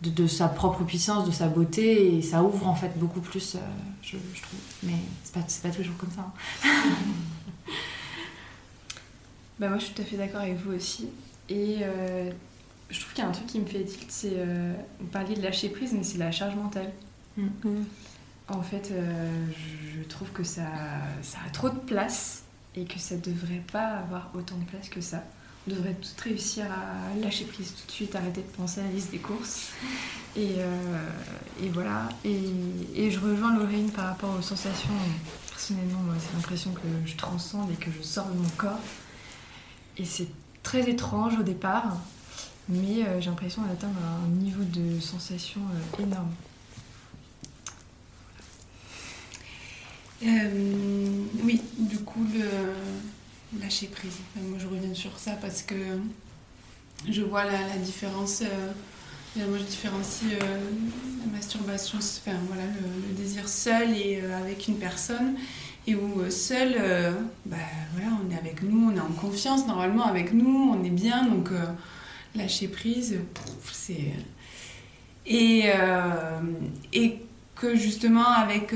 [0.02, 3.58] de, sa propre puissance, de sa beauté, et ça ouvre en fait beaucoup plus, euh,
[4.02, 4.60] je, trouve.
[4.82, 6.32] Mais c'est pas, pas toujours comme ça.
[6.64, 6.70] Hein.
[9.58, 11.08] bah moi je suis tout à fait d'accord avec vous aussi.
[11.48, 12.30] Et euh,
[12.88, 14.32] je trouve qu'il y a un truc qui me fait tilt, c'est.
[14.34, 16.92] Euh, vous parliez de lâcher prise, mais c'est la charge mentale.
[17.36, 17.46] Mm.
[17.64, 17.84] Mm.
[18.48, 20.66] En fait, je trouve que ça,
[21.22, 22.42] ça a trop de place
[22.74, 25.22] et que ça devrait pas avoir autant de place que ça
[25.66, 29.10] devrait tout réussir à lâcher prise tout de suite, arrêter de penser à la liste
[29.10, 29.68] des courses.
[30.36, 32.08] Et, euh, voilà.
[32.24, 34.90] Et, je rejoins Lorraine par rapport aux sensations.
[35.50, 38.78] Personnellement, moi, c'est l'impression que je transcende et que je sors de mon corps.
[39.98, 40.28] Et c'est
[40.62, 41.96] très étrange au départ,
[42.68, 45.60] mais euh, j'ai l'impression d'atteindre un niveau de sensation
[45.98, 46.30] euh, énorme.
[51.42, 52.44] oui, du coup, le
[53.58, 54.18] lâcher prise.
[54.36, 55.74] Moi, je reviens sur ça parce que
[57.08, 58.42] je vois la, différence.
[58.42, 60.58] Euh, moi, je différencie euh,
[61.24, 65.36] la masturbation, enfin, voilà, le, désir seul et euh, avec une personne.
[65.86, 66.76] Et où seul,
[67.46, 67.56] bah,
[67.94, 71.24] voilà, on est avec nous, on est en confiance normalement avec nous, on est bien,
[71.24, 71.48] donc
[72.34, 73.18] lâcher prise,
[73.72, 74.12] c'est.
[75.26, 75.64] Et,
[76.92, 77.16] et
[77.56, 78.74] que justement, avec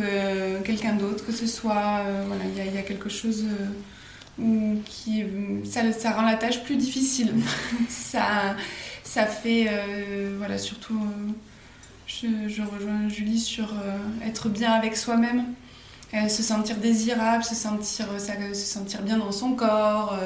[0.64, 2.04] quelqu'un d'autre, que ce soit.
[2.56, 3.44] il y, a quelque chose
[4.86, 5.24] qui,
[5.64, 7.32] ça, rend la tâche plus difficile.
[7.88, 8.56] ça,
[9.14, 15.44] ça fait, euh, voilà, surtout, euh, je, rejoins Julie sur euh, être bien avec soi-même,
[16.28, 20.16] se sentir désirable, se sentir, se sentir bien dans son corps,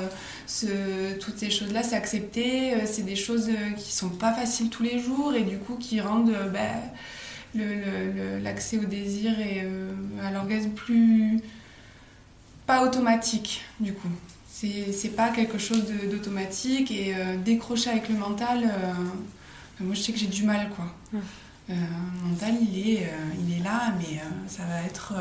[1.19, 3.49] toutes ces choses-là, s'accepter, c'est des choses
[3.79, 7.63] qui sont pas faciles tous les jours et du coup qui rendent bah,
[8.43, 9.67] l'accès au désir et
[10.23, 11.41] à l'orgasme plus
[12.69, 14.11] pas automatique du coup.
[14.47, 20.13] C'est pas quelque chose d'automatique et euh, décrocher avec le mental, euh, moi je sais
[20.13, 20.85] que j'ai du mal quoi.
[21.15, 21.21] Euh,
[21.71, 23.11] le mental il est,
[23.41, 25.15] il est là mais ça va être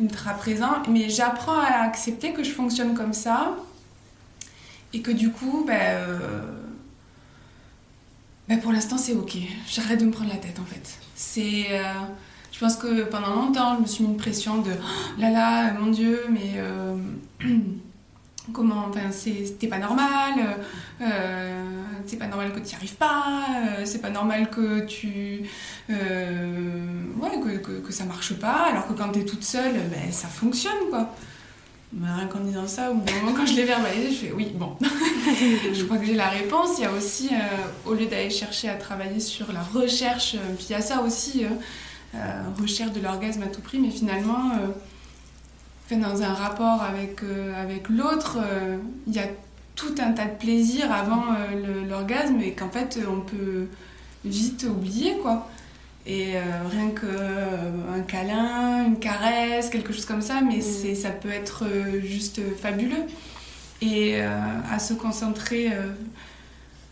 [0.00, 0.82] ultra présent.
[0.88, 3.56] Mais j'apprends à accepter que je fonctionne comme ça
[4.92, 6.08] et que du coup, ben,
[8.48, 9.36] ben pour l'instant c'est ok.
[9.68, 10.98] J'arrête de me prendre la tête en fait.
[11.14, 11.66] C'est
[12.60, 15.72] je pense que pendant longtemps, je me suis mis une pression de oh là là,
[15.72, 16.94] mon Dieu, mais euh,
[18.52, 20.34] comment, enfin, c'était pas normal,
[21.00, 21.64] euh,
[22.04, 25.48] c'est pas normal que tu n'y arrives pas, euh, c'est pas normal que tu.
[25.88, 30.28] ouais, que, que, ça marche pas, alors que quand tu es toute seule, ben, ça
[30.28, 31.14] fonctionne quoi.
[31.94, 34.76] Mais rien qu'en disant ça, au moment, quand je l'ai verbalisé, je fais oui, bon.
[34.82, 36.72] je crois que j'ai la réponse.
[36.76, 37.30] Il y a aussi,
[37.86, 41.46] au lieu d'aller chercher à travailler sur la recherche, puis il y a ça aussi
[42.14, 42.18] euh,
[42.60, 47.88] recherche de l'orgasme à tout prix, mais finalement, euh, dans un rapport avec, euh, avec
[47.88, 48.38] l'autre,
[49.06, 49.26] il y a
[49.74, 51.24] tout un tas de plaisirs avant
[51.88, 53.66] l'orgasme et qu'en fait, on peut
[54.24, 55.48] vite oublier, quoi.
[56.06, 56.34] Et
[56.70, 60.62] rien que un câlin, une caresse, quelque chose comme ça, mais Mm.
[60.62, 61.64] c'est, ça peut être
[62.04, 63.04] juste fabuleux.
[63.82, 65.70] Et à se concentrer,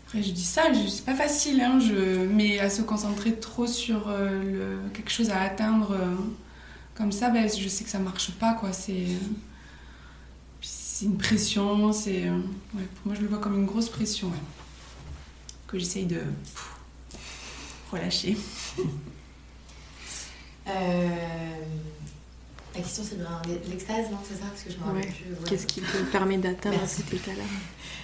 [0.09, 4.07] après je dis ça, c'est pas facile, hein, je, mais à se concentrer trop sur
[4.07, 6.15] euh, quelque chose à atteindre euh,
[6.95, 8.59] comme ça, ben, je sais que ça marche pas.
[8.71, 9.05] C'est,
[11.03, 12.39] une pression, c'est, euh,
[12.71, 14.31] pour moi je le vois comme une grosse pression,
[15.67, 16.23] que j'essaye de
[17.91, 18.35] relâcher.
[22.79, 25.49] La question c'est bien l'extase, non C'est ça Parce que je me rappelle Ouais.
[25.49, 27.43] Qu'est-ce qui te permet d'atteindre cet état-là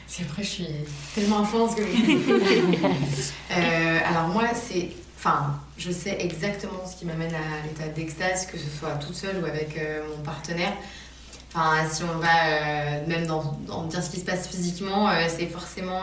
[0.05, 0.67] Parce qu'après, je suis
[1.15, 1.81] tellement à fond dans ce que
[3.51, 4.89] euh, Alors, moi, c'est.
[5.17, 9.41] Enfin, je sais exactement ce qui m'amène à l'état d'extase, que ce soit toute seule
[9.41, 10.73] ou avec euh, mon partenaire.
[11.53, 15.25] Enfin, si on va euh, même dans, dans dire ce qui se passe physiquement, euh,
[15.29, 16.01] c'est forcément.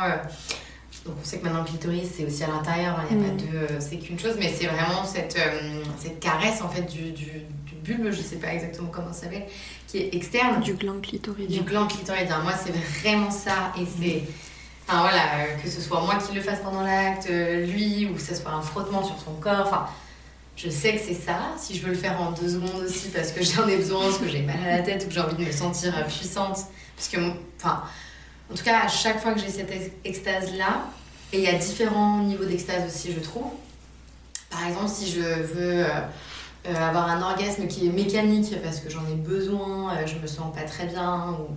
[1.06, 3.28] donc, on sait que maintenant, le clitoris, c'est aussi à l'intérieur, hein, il n'y a
[3.28, 3.36] Mm.
[3.36, 3.56] pas de.
[3.74, 7.12] euh, c'est qu'une chose, mais c'est vraiment cette, euh, cette caresse, en fait, du
[7.82, 9.44] bulbe, je sais pas exactement comment ça s'appelle,
[9.88, 11.62] qui est externe Du gland du clitoridien.
[11.62, 12.40] gland clitoridien.
[12.42, 13.72] Moi, c'est vraiment ça.
[13.80, 14.22] Et c'est.
[14.88, 18.14] Enfin voilà, euh, que ce soit moi qui le fasse pendant l'acte, euh, lui, ou
[18.14, 19.66] que ce soit un frottement sur son corps.
[19.66, 19.86] Enfin,
[20.56, 21.38] je sais que c'est ça.
[21.58, 24.18] Si je veux le faire en deux secondes aussi, parce que j'en ai besoin, parce
[24.18, 26.58] que j'ai mal à la tête, ou que j'ai envie de me sentir euh, puissante.
[26.96, 27.18] Parce que,
[27.60, 27.82] enfin,
[28.50, 30.84] en tout cas, à chaque fois que j'ai cette ex- extase-là,
[31.32, 33.50] et il y a différents niveaux d'extase aussi, je trouve.
[34.50, 35.86] Par exemple, si je veux.
[36.64, 40.28] Euh, avoir un orgasme qui est mécanique parce que j'en ai besoin, euh, je me
[40.28, 41.48] sens pas très bien, ou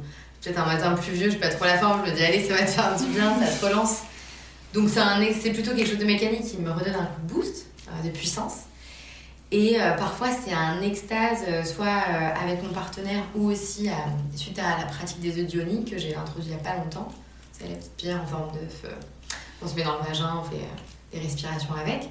[0.41, 2.63] peut-être un matin pluvieux, j'ai pas trop la forme, je me dis allez, ça va
[2.63, 3.99] te faire du bien, ça te relance.
[4.73, 8.03] Donc c'est plutôt quelque chose de mécanique qui me redonne un coup de boost, euh,
[8.03, 8.61] de puissance.
[9.51, 11.85] Et euh, parfois c'est un extase, soit
[12.41, 13.89] avec mon partenaire ou aussi
[14.35, 17.09] suite à la pratique des eudionies que j'ai introduit il y a pas longtemps.
[17.51, 18.91] C'est la petite pierre en forme d'œuf.
[19.61, 20.65] on se met dans le vagin, on fait
[21.13, 22.09] des respirations avec.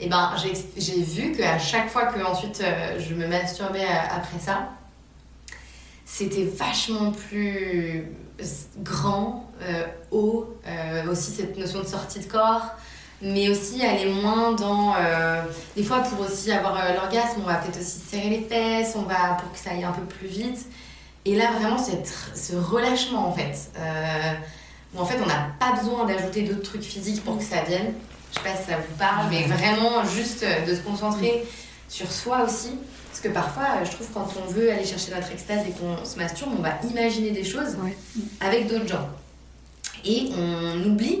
[0.00, 0.34] Et ben
[0.76, 4.70] j'ai vu qu'à chaque fois que ensuite euh, je me masturbais euh, après ça,
[6.04, 8.44] c'était vachement plus euh,
[8.78, 9.50] grand,
[10.10, 10.56] haut,
[11.08, 12.74] aussi cette notion de sortie de corps,
[13.22, 14.94] mais aussi aller moins dans.
[15.76, 19.36] des fois, pour aussi avoir l'orgasme, on va peut-être aussi serrer les fesses, on va
[19.40, 20.66] pour que ça aille un peu plus vite.
[21.24, 23.70] Et là, vraiment, ce relâchement en fait,
[24.94, 27.94] où en fait, on n'a pas besoin d'ajouter d'autres trucs physiques pour que ça vienne.
[28.34, 31.44] Je sais pas si ça vous parle, mais vraiment juste euh, de se concentrer
[31.88, 32.70] sur soi aussi.
[33.10, 36.04] Parce que parfois, euh, je trouve quand on veut aller chercher notre extase et qu'on
[36.04, 37.96] se masturbe, on va imaginer des choses Ouais.
[38.40, 39.08] avec d'autres gens.
[40.04, 41.20] Et on oublie.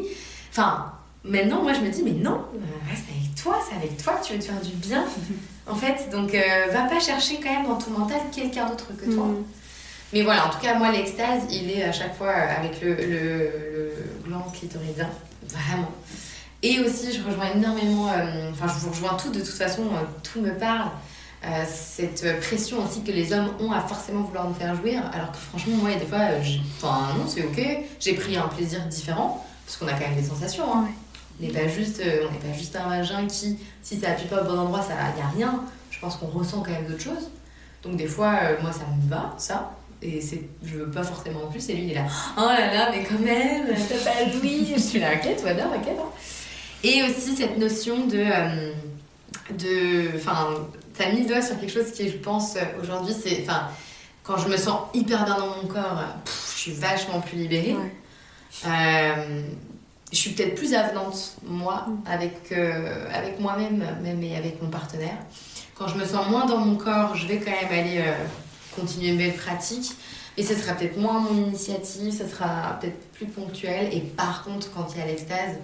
[0.50, 0.92] Enfin,
[1.22, 4.26] maintenant, moi, je me dis, mais non, euh, reste avec toi, c'est avec toi que
[4.26, 5.04] tu veux te faire du bien.
[5.68, 9.04] en fait, donc, euh, va pas chercher quand même dans ton mental quelqu'un d'autre que
[9.14, 9.26] toi.
[9.26, 9.44] Mm.
[10.12, 13.06] Mais voilà, en tout cas, moi, l'extase, il est à chaque fois avec le, le,
[13.06, 13.92] le
[14.24, 15.08] gland clitoridien,
[15.48, 15.90] vraiment.
[16.66, 20.00] Et aussi, je rejoins énormément, euh, enfin, je vous rejoins tout, de toute façon, euh,
[20.22, 20.88] tout me parle.
[21.44, 25.30] Euh, cette pression aussi que les hommes ont à forcément vouloir nous faire jouir, alors
[25.30, 26.20] que franchement, moi, il y a des fois,
[26.78, 30.26] enfin, non, c'est ok, j'ai pris un plaisir différent, parce qu'on a quand même des
[30.26, 30.64] sensations.
[30.74, 30.88] Hein.
[31.38, 34.40] On n'est pas juste, on n'est pas juste un vagin qui, si ça appuie pas
[34.42, 35.64] au bon endroit, il n'y a rien.
[35.90, 37.30] Je pense qu'on ressent quand même d'autres choses.
[37.82, 39.72] Donc des fois, euh, moi, ça me va, ça.
[40.02, 41.68] Et c'est, je veux pas forcément en plus.
[41.68, 42.06] Et lui, il est là,
[42.36, 44.72] oh là là, mais quand même, t'as pas joui.
[44.74, 45.88] je suis là, ok, tout va bien, ok.
[45.88, 46.02] hein.
[46.84, 48.72] Et aussi cette notion de, euh,
[49.58, 50.50] de, enfin,
[50.96, 53.68] t'as mis le doigt sur quelque chose qui, je pense, euh, aujourd'hui, c'est, enfin,
[54.22, 57.38] quand je me sens hyper bien dans mon corps, euh, pff, je suis vachement plus
[57.38, 57.74] libérée.
[57.74, 57.92] Ouais.
[58.66, 59.42] Euh,
[60.12, 65.16] je suis peut-être plus avenante, moi, avec, euh, avec moi-même, même et avec mon partenaire.
[65.74, 68.12] Quand je me sens moins dans mon corps, je vais quand même aller euh,
[68.76, 69.92] continuer une belle pratique.
[70.36, 73.92] Et ce sera peut-être moins mon initiative, ça sera peut-être plus ponctuel.
[73.92, 75.56] Et par contre, quand il y a l'extase,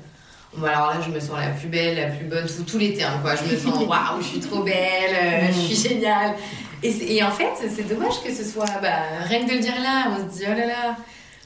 [0.59, 3.21] alors là, je me sens la plus belle, la plus bonne, tous tous les termes,
[3.23, 3.35] quoi.
[3.37, 6.35] Je me sens, waouh, je suis trop belle, euh, je suis géniale.
[6.83, 10.11] Et, en fait, c'est dommage que ce soit, bah, rien que de le dire là,
[10.11, 10.97] on se dit, oh là là,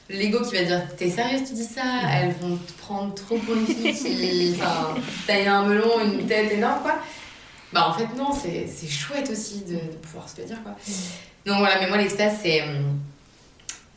[0.09, 3.55] l'ego qui va dire, t'es sérieuse, tu dis ça Elles vont te prendre trop pour
[3.55, 4.95] une fille qui, enfin,
[5.27, 6.95] taille un melon, une tête énorme, quoi.
[7.73, 10.75] Bah, en fait, non, c'est c'est chouette aussi de, de pouvoir se le dire, quoi.
[11.45, 12.97] Donc voilà, mais moi, l'extase, c'est hum,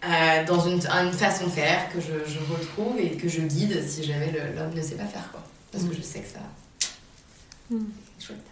[0.05, 3.83] euh, dans une, une façon de faire que je, je retrouve et que je guide
[3.87, 5.43] si jamais l'homme ne sait pas faire, quoi.
[5.73, 6.41] Parce que je sais que ça.
[7.71, 7.85] Mm.
[8.19, 8.48] C'est chouette.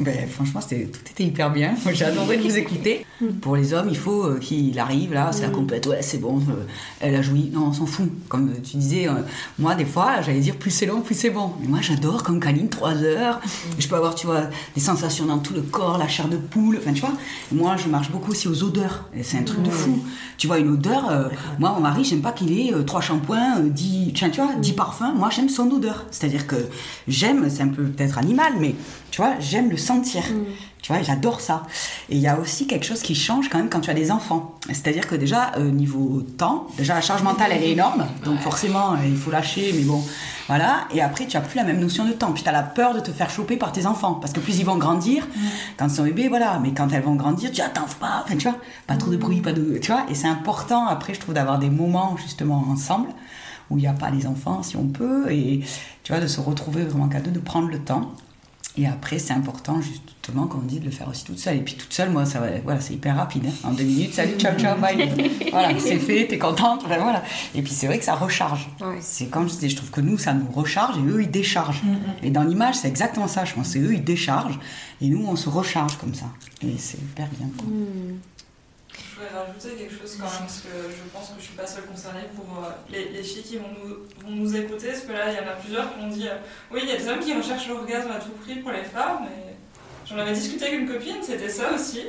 [0.00, 1.74] Ben, franchement, c'était, tout était hyper bien.
[1.92, 3.04] J'ai adoré de vous écouter.
[3.40, 6.38] Pour les hommes, il faut euh, qu'il arrive, là, c'est la compète, ouais, c'est bon,
[6.38, 6.64] euh,
[7.00, 7.50] elle a joui.
[7.52, 8.08] Non, on s'en fout.
[8.28, 9.14] Comme tu disais, euh,
[9.58, 11.52] moi, des fois, j'allais dire plus c'est long, plus c'est bon.
[11.60, 13.40] Mais moi, j'adore, comme Kaline, 3 heures.
[13.78, 14.42] Je peux avoir, tu vois,
[14.74, 17.14] des sensations dans tout le corps, la chair de poule, enfin, tu vois.
[17.50, 19.08] Moi, je marche beaucoup aussi aux odeurs.
[19.16, 20.00] Et c'est un truc de fou.
[20.36, 21.28] Tu vois, une odeur, euh,
[21.58, 24.54] moi, mon mari, j'aime pas qu'il ait euh, trois shampoings, euh, 10, tiens, tu vois,
[24.54, 25.12] 10 parfums.
[25.16, 26.06] Moi, j'aime son odeur.
[26.12, 26.56] C'est-à-dire que
[27.08, 28.76] j'aime, c'est un peu peut-être animal, mais
[29.10, 30.22] tu vois, j'aime le sentir.
[30.82, 31.64] Tu vois, j'adore ça.
[32.08, 34.10] Et il y a aussi quelque chose qui change quand même quand tu as des
[34.10, 34.54] enfants.
[34.68, 38.06] C'est-à-dire que déjà, euh, niveau temps, déjà la charge mentale, elle est énorme.
[38.24, 40.02] Donc forcément, euh, il faut lâcher, mais bon,
[40.46, 40.86] voilà.
[40.94, 42.32] Et après, tu as plus la même notion de temps.
[42.32, 44.14] Puis tu as la peur de te faire choper par tes enfants.
[44.14, 45.26] Parce que plus ils vont grandir,
[45.76, 46.60] quand ils sont bébés, voilà.
[46.62, 49.40] Mais quand elles vont grandir, tu attends, pas, enfin, tu vois, pas trop de bruit,
[49.40, 49.78] pas de.
[49.78, 53.08] Tu vois, et c'est important, après, je trouve, d'avoir des moments justement ensemble
[53.70, 55.30] où il n'y a pas les enfants, si on peut.
[55.30, 55.60] Et
[56.02, 58.12] tu vois, de se retrouver vraiment qu'à deux, de prendre le temps.
[58.80, 61.56] Et après, c'est important, justement, comme on dit, de le faire aussi toute seule.
[61.56, 63.46] Et puis toute seule, moi, ça va, voilà, c'est hyper rapide.
[63.46, 63.68] hein.
[63.68, 64.96] En deux minutes, salut, ciao, ciao, bye.
[65.50, 67.24] voilà, c'est fait, t'es contente, enfin, voilà.
[67.56, 68.68] Et puis c'est vrai que ça recharge.
[68.80, 68.98] Ouais.
[69.00, 71.82] C'est comme je disais, je trouve que nous, ça nous recharge et eux, ils déchargent.
[72.22, 73.66] Et dans l'image, c'est exactement ça, je pense.
[73.68, 74.60] C'est eux, ils déchargent
[75.00, 76.26] et nous, on se recharge comme ça.
[76.62, 77.48] Et c'est hyper bien.
[77.58, 77.66] quoi.
[78.37, 78.37] Je
[79.18, 81.84] voudrais rajouter quelque chose quand même, parce que je pense que je suis pas seule
[81.86, 83.94] concernée pour euh, les, les filles qui vont nous,
[84.24, 86.36] vont nous écouter, parce que là, il y en a plusieurs qui m'ont dit euh,
[86.70, 89.20] Oui, il y a des hommes qui recherchent l'orgasme à tout prix pour les femmes,
[89.22, 89.56] mais
[90.06, 92.02] j'en avais discuté avec une copine, c'était ça aussi.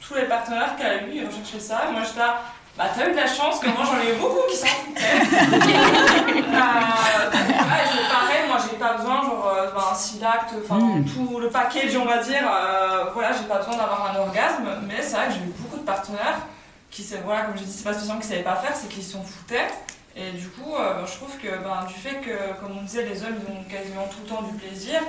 [0.00, 1.88] Tous les partenaires qu'elle a eu, ils recherchaient ça.
[1.92, 2.42] Moi, j'étais là,
[2.76, 5.00] bah, t'as eu de la chance que moi, j'en ai eu beaucoup qui s'en foutaient.
[6.52, 11.04] Euh, ouais, c'est pareil, moi, j'ai pas besoin, genre, euh, ben, un Silact, enfin, Mm.
[11.06, 15.00] tout le package, on va dire, euh, voilà, j'ai pas besoin d'avoir un orgasme, mais
[15.02, 15.52] c'est vrai que j'ai eu
[15.84, 16.46] partenaires
[16.90, 19.22] qui, voilà, comme j'ai dit, c'est pas spécialement qu'ils savaient pas faire, c'est qu'ils s'en
[19.22, 19.68] foutaient.
[20.14, 23.06] Et du coup, euh, ben, je trouve que ben, du fait que, comme on disait,
[23.06, 25.00] les hommes ont quasiment tout le temps du plaisir,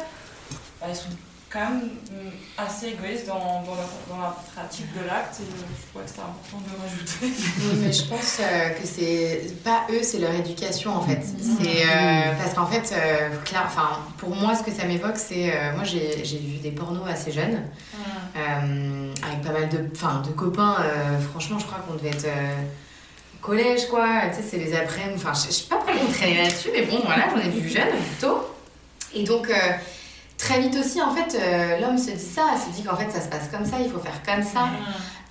[0.79, 1.09] ben, ils sont
[1.53, 5.65] quand même mm, assez égoïstes dans, dans, la, dans la pratique de l'acte et euh,
[5.79, 7.13] je trouvais que c'était important de rajouter.
[7.21, 11.21] Oui, mais je pense euh, que c'est pas eux, c'est leur éducation en fait.
[11.23, 15.51] C'est euh, parce qu'en fait, euh, clair, enfin, pour moi, ce que ça m'évoque, c'est
[15.55, 17.61] euh, moi j'ai vu des pornos assez jeunes
[18.35, 20.77] euh, avec pas mal de, enfin, de copains.
[20.79, 22.61] euh, franchement, je crois qu'on devait être euh,
[23.41, 24.07] collège quoi.
[24.29, 25.21] Tu sais, c'est les après-midi.
[25.23, 27.69] Enfin, je je sais pas pourquoi on traînait là-dessus, mais bon, voilà, j'en ai vu
[27.69, 28.47] jeune plutôt.
[29.13, 29.51] Et donc.
[30.37, 33.21] Très vite aussi, en fait, euh, l'homme se dit ça, se dit qu'en fait ça
[33.21, 34.67] se passe comme ça, il faut faire comme ça.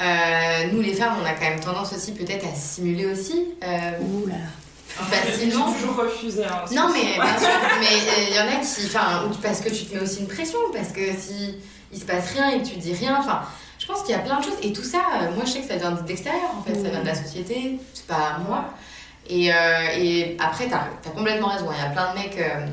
[0.01, 3.91] Euh, nous les femmes, on a quand même tendance aussi peut-être à simuler aussi euh,
[4.01, 4.41] Ouh là là.
[4.89, 5.67] plus facilement.
[5.73, 6.45] J'ai toujours refusé.
[6.45, 7.49] hein, Non mais bien sûr,
[7.81, 10.21] mais euh, il y en a qui, enfin, ou parce que tu te mets aussi
[10.21, 11.57] une pression, parce que si
[11.93, 13.43] il se passe rien et que tu dis rien, enfin,
[13.79, 15.01] je pense qu'il y a plein de choses et tout ça,
[15.35, 17.79] moi je sais que ça vient de l'extérieur en fait, ça vient de la société,
[17.93, 18.65] c'est pas moi.
[19.29, 19.57] Et, euh,
[19.97, 22.67] et après t'as as complètement raison, il y a plein de mecs, euh,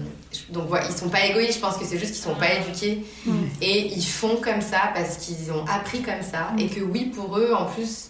[0.49, 3.03] donc voilà, ils sont pas égoïstes, je pense que c'est juste qu'ils sont pas éduqués.
[3.61, 6.51] Et ils font comme ça parce qu'ils ont appris comme ça.
[6.57, 8.09] Et que oui pour eux en plus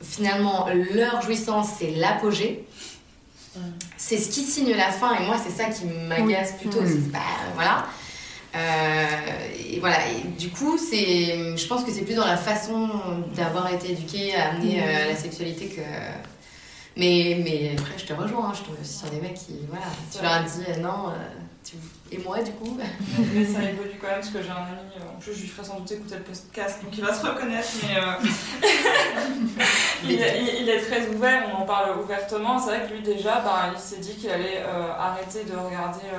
[0.00, 2.64] finalement leur jouissance c'est l'apogée.
[3.96, 6.80] C'est ce qui signe la fin et moi c'est ça qui m'agace plutôt.
[6.86, 7.18] C'est pas
[7.54, 7.86] voilà.
[8.54, 9.06] Euh,
[9.70, 9.96] et voilà.
[10.08, 12.90] Et du coup c'est je pense que c'est plus dans la façon
[13.34, 15.80] d'avoir été éduqué à amener euh, la sexualité que
[16.98, 19.86] mais mais après je te rejoins hein, je tombe aussi sur des mecs qui voilà
[20.12, 21.12] tu leur dis euh, non euh,
[21.64, 21.76] tu-
[22.10, 22.76] et moi du coup
[23.34, 25.48] Mais ça évolue quand même parce que j'ai un ami, euh, en plus je lui
[25.48, 28.68] ferai sans doute écouter le podcast donc il va se reconnaître, mais euh,
[30.04, 32.58] il, il- il est très ouvert, on en parle ouvertement.
[32.58, 36.06] C'est vrai que lui déjà, ben, il s'est dit qu'il allait euh, arrêter de regarder
[36.12, 36.18] euh,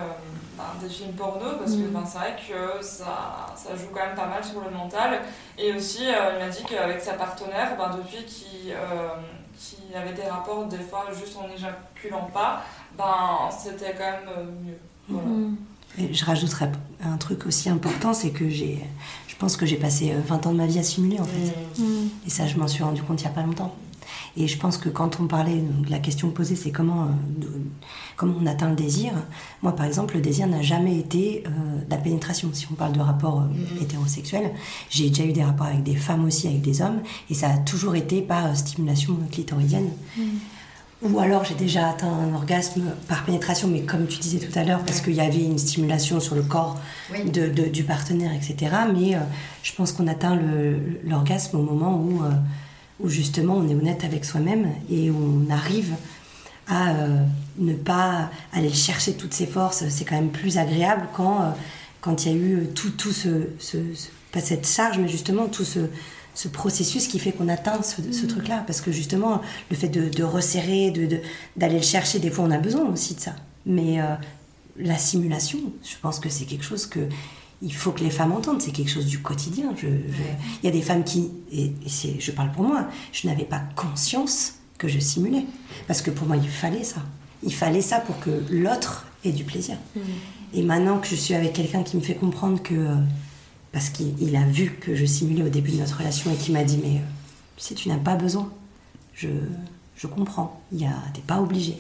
[0.58, 4.16] ben, des films porno parce que ben, c'est vrai que ça, ça joue quand même
[4.16, 5.22] pas mal sur le mental.
[5.58, 8.72] Et aussi, euh, il m'a dit qu'avec sa partenaire, ben, depuis qu'il
[9.60, 12.64] euh, qu'il avait des rapports des fois juste en éjaculant pas,
[12.97, 14.78] ben, c'était quand même euh, mieux.
[15.07, 15.28] Voilà.
[15.97, 16.72] Et je rajouterais
[17.03, 18.86] un truc aussi important, c'est que j'ai,
[19.28, 21.53] je pense que j'ai passé euh, 20 ans de ma vie à simuler en fait.
[22.26, 23.76] Et ça, je m'en suis rendu compte il n'y a pas longtemps.
[24.38, 27.46] Et je pense que quand on parlait, donc, la question posée, c'est comment, euh,
[28.16, 29.12] comment on atteint le désir.
[29.64, 31.50] Moi, par exemple, le désir n'a jamais été euh,
[31.90, 32.50] la pénétration.
[32.54, 34.52] Si on parle de rapport euh, hétérosexuel,
[34.90, 37.00] j'ai déjà eu des rapports avec des femmes aussi, avec des hommes,
[37.30, 39.90] et ça a toujours été par euh, stimulation clitoridienne.
[41.02, 44.66] Ou alors j'ai déjà atteint un orgasme par pénétration, mais comme tu disais tout à
[44.66, 46.78] l'heure, parce qu'il y avait une stimulation sur le corps
[47.14, 47.30] Oui.
[47.32, 48.58] de, de- du partenaire, etc.
[48.94, 49.20] Mais euh,
[49.64, 50.38] je pense qu'on atteint
[51.08, 52.32] l'orgasme au moment où, euh,
[53.00, 55.93] où justement on est honnête avec soi-même et on arrive
[56.68, 57.24] à euh,
[57.58, 59.84] ne pas aller chercher toutes ses forces.
[59.89, 61.50] C'est quand même plus agréable quand euh,
[62.02, 65.47] quand il y a eu tout, tout ce, ce- ce- pas cette charge, mais justement
[65.47, 65.80] tout ce,
[66.34, 68.64] ce processus qui fait qu'on atteint ce, ce truc-là.
[68.68, 71.20] Parce que justement, le fait de, de resserrer, de, de-
[71.58, 73.36] d'aller le chercher, des fois on a besoin aussi de ça.
[73.66, 74.16] Mais euh,
[74.78, 77.02] la simulation, je pense que c'est quelque chose que
[77.62, 79.74] il faut que les femmes entendent, c'est quelque chose du quotidien.
[79.76, 83.43] Je, Il y a des femmes qui, et, c'est, je parle pour moi, je n'avais
[83.43, 85.45] pas conscience que je simulais.
[85.88, 87.01] Parce que pour moi, il fallait ça.
[87.43, 89.76] Il fallait ça pour que l'autre ait du plaisir.
[89.95, 89.99] Mm.
[90.53, 92.95] Et maintenant que je suis avec quelqu'un qui me fait comprendre que.
[93.72, 96.64] Parce qu'il a vu que je simulais au début de notre relation et qui m'a
[96.64, 97.03] dit Mais euh,
[97.57, 98.51] si tu n'as pas besoin,
[99.14, 99.28] je,
[99.95, 100.89] je comprends, tu n'es
[101.28, 101.78] pas obligé.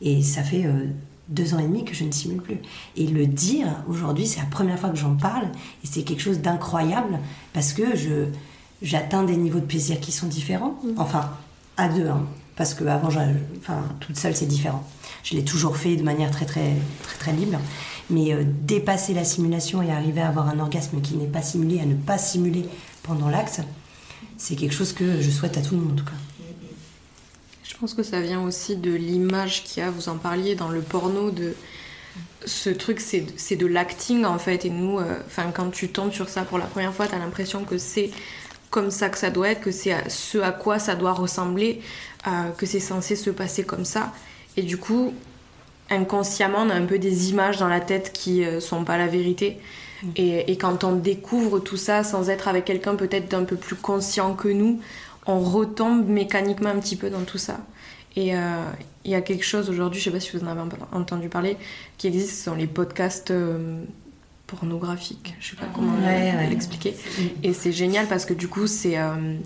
[0.00, 0.86] Et ça fait euh,
[1.28, 2.58] deux ans et demi que je ne simule plus.
[2.96, 5.46] Et le dire, aujourd'hui, c'est la première fois que j'en parle,
[5.82, 7.18] et c'est quelque chose d'incroyable,
[7.52, 8.26] parce que je,
[8.82, 10.78] j'atteins des niveaux de plaisir qui sont différents.
[10.84, 10.98] Mm.
[10.98, 11.30] Enfin,
[11.76, 14.84] à deux, hein, parce que avant, enfin, toute seule, c'est différent.
[15.22, 17.58] Je l'ai toujours fait de manière très, très, très, très libre.
[18.10, 21.80] Mais euh, dépasser la simulation et arriver à avoir un orgasme qui n'est pas simulé,
[21.80, 22.66] à ne pas simuler
[23.02, 23.62] pendant l'acte,
[24.36, 26.12] c'est quelque chose que je souhaite à tout le monde, en tout cas.
[27.74, 30.68] Je pense que ça vient aussi de l'image qu'il y a, vous en parliez dans
[30.68, 31.54] le porno, de
[32.46, 34.64] ce truc, c'est de l'acting en fait.
[34.64, 35.18] Et nous, euh,
[35.52, 38.10] quand tu tombes sur ça pour la première fois, tu as l'impression que c'est
[38.70, 41.80] comme ça que ça doit être, que c'est ce à quoi ça doit ressembler,
[42.28, 44.12] euh, que c'est censé se passer comme ça.
[44.56, 45.12] Et du coup,
[45.90, 49.08] inconsciemment, on a un peu des images dans la tête qui euh, sont pas la
[49.08, 49.58] vérité.
[50.04, 50.08] Mm.
[50.14, 53.76] Et, et, quand on découvre tout ça sans être avec quelqu'un peut-être d'un peu plus
[53.76, 54.80] conscient que nous,
[55.26, 57.58] on retombe mécaniquement un petit peu dans tout ça.
[58.16, 58.38] Et euh,
[59.04, 60.60] il y a quelque chose aujourd'hui, je sais pas si vous en avez
[60.92, 61.56] entendu parler,
[61.98, 63.82] qui existe dans les podcasts euh,
[64.46, 65.34] pornographiques.
[65.40, 65.96] Je sais pas comment
[66.48, 66.94] l'expliquer.
[67.42, 69.36] Et c'est génial parce que du coup, c'est euh,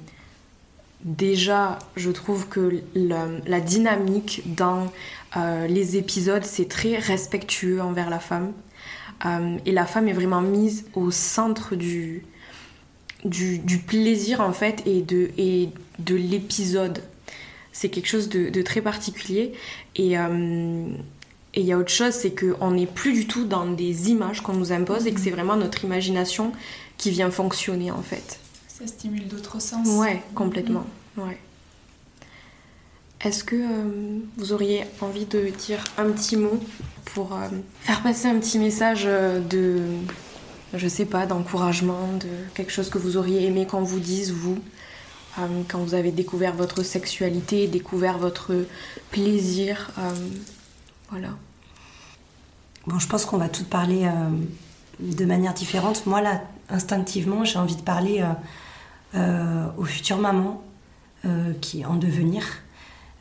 [1.02, 4.92] déjà, je trouve que la, dynamique dans
[5.68, 8.52] les épisodes, c'est très respectueux envers la femme.
[9.64, 12.24] et la femme est vraiment mise au centre du,
[13.24, 17.02] du, plaisir en fait et de, et de l'épisode.
[17.72, 19.52] C'est quelque chose de, très particulier.
[19.98, 20.88] Euh,
[21.54, 24.42] et il y a autre chose, c'est qu'on n'est plus du tout dans des images
[24.42, 26.52] qu'on nous impose et que c'est vraiment notre imagination
[26.96, 28.38] qui vient fonctionner en fait.
[28.68, 29.88] Ça stimule d'autres sens.
[29.88, 30.86] Ouais, complètement.
[31.16, 31.38] Ouais.
[33.20, 36.60] Est-ce que euh, vous auriez envie de dire un petit mot
[37.06, 37.48] pour euh,
[37.80, 39.80] faire passer un petit message de
[40.74, 44.58] je sais pas, d'encouragement, de quelque chose que vous auriez aimé qu'on vous dise, vous,
[45.38, 48.66] euh, quand vous avez découvert votre sexualité, découvert votre
[49.10, 49.90] plaisir.
[49.98, 50.10] Euh,
[51.10, 51.28] voilà.
[52.86, 54.30] Bon, je pense qu'on va toutes parler euh,
[55.00, 56.06] de manière différente.
[56.06, 58.24] Moi, là, instinctivement, j'ai envie de parler
[59.78, 60.62] aux futures mamans
[61.62, 62.44] qui en devenir.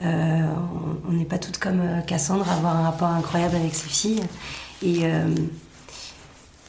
[0.01, 4.23] on n'est pas toutes comme Cassandre, avoir un rapport incroyable avec ses filles.
[4.81, 5.03] Et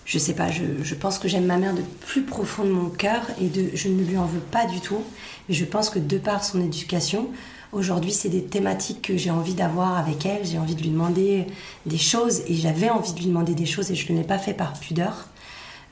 [0.09, 3.21] je sais pas, je, pense que j'aime ma mère de plus profond de mon cœur
[3.43, 5.03] et de, je ne lui en veux pas du tout.
[5.49, 7.29] Mais je pense que de par son éducation,
[7.73, 10.47] aujourd'hui, c'est des thématiques que j'ai envie d'avoir avec elle.
[10.47, 11.47] J'ai envie de lui demander
[11.85, 14.39] des choses et j'avais envie de lui demander des choses et je ne l'ai pas
[14.39, 15.29] fait par pudeur.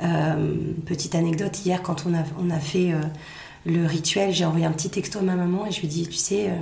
[0.03, 0.55] Euh,
[0.87, 3.01] petite anecdote, hier, quand on a, on a fait euh,
[3.67, 6.09] le rituel, j'ai envoyé un petit texto à ma maman et je lui ai dit,
[6.09, 6.55] tu sais, euh,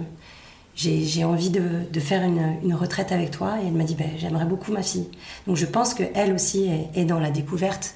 [0.76, 1.62] j'ai envie de,
[1.92, 3.56] de faire une, une, retraite avec toi.
[3.62, 5.08] Et elle m'a dit, ben, j'aimerais beaucoup ma fille.
[5.46, 7.94] Donc je pense qu'elle aussi est, dans la découverte,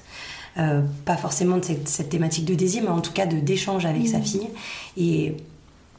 [0.57, 4.07] euh, pas forcément de cette, thématique de désir, mais en tout cas de d'échange avec
[4.07, 4.23] sa mmh.
[4.23, 4.49] fille.
[4.97, 5.35] Et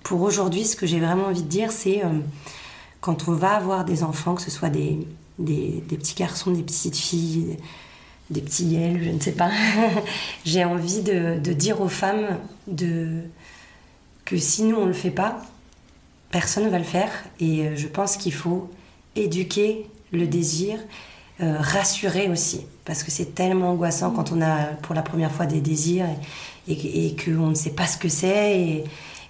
[0.02, 2.08] pour aujourd'hui, ce que j'ai vraiment envie de dire, c'est euh,
[3.00, 4.98] quand on va avoir des enfants, que ce soit des,
[5.38, 7.56] des, des petits garçons, des petites filles,
[8.30, 9.50] des petits yels, je ne sais pas,
[10.44, 13.22] j'ai envie de, de, dire aux femmes de,
[14.24, 15.42] que si nous on ne le fait pas,
[16.30, 17.10] personne ne va le faire.
[17.38, 18.70] Et euh, je pense qu'il faut
[19.16, 20.78] éduquer le désir,
[21.40, 22.66] euh, rassurer aussi.
[22.84, 26.06] Parce que c'est tellement angoissant quand on a pour la première fois des désirs
[26.68, 28.60] et, et, qu'on ne sait pas ce que c'est.
[28.60, 28.84] Et,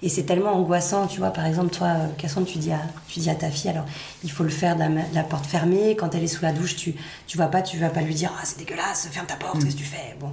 [0.09, 1.29] c'est tellement angoissant, tu vois.
[1.29, 3.85] Par exemple, toi, Cassandre, tu dis à, tu dis à ta fille, alors
[4.25, 4.83] il faut le faire de
[5.13, 5.95] la, porte fermée.
[5.95, 6.95] Quand elle est sous la douche, tu,
[7.27, 9.75] tu vas pas, tu vas pas lui dire, ah c'est dégueulasse, ferme ta porte, qu'est-ce
[9.75, 10.17] que tu fais?
[10.19, 10.33] Bon.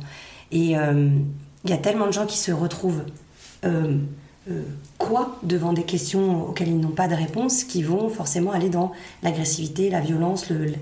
[0.52, 1.10] Et euh,
[1.66, 3.04] il y a tellement de gens qui se retrouvent
[3.66, 3.98] euh,
[4.98, 8.92] quoi devant des questions auxquelles ils n'ont pas de réponse qui vont forcément aller dans
[9.24, 10.74] l'agressivité, la violence, le,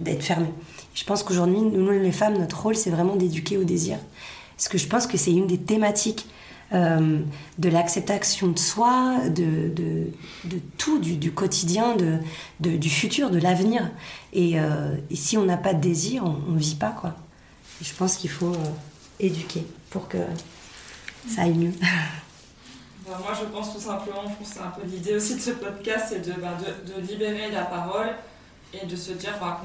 [0.00, 0.46] d'être fermé.
[0.94, 3.98] Je pense qu'aujourd'hui, nous les femmes, notre rôle, c'est vraiment d'éduquer au désir.
[4.56, 6.26] Parce que je pense que c'est une des thématiques
[6.72, 7.20] euh,
[7.58, 10.10] de l'acceptation de soi, de,
[10.78, 11.96] tout, du, quotidien,
[12.58, 13.90] du futur, de l'avenir.
[14.36, 16.90] Euh, et, si on n'a pas de désir, on ne vit pas.
[16.90, 17.14] quoi.
[17.80, 18.56] je pense qu'il faut
[19.20, 20.18] éduquer pour que
[21.28, 21.72] ça aille mieux.
[23.08, 26.06] moi, je pense tout simplement, je pense c'est un peu l'idée aussi de ce podcast,
[26.08, 28.08] c'est de, de, libérer la parole
[28.74, 29.58] et de se dire ben,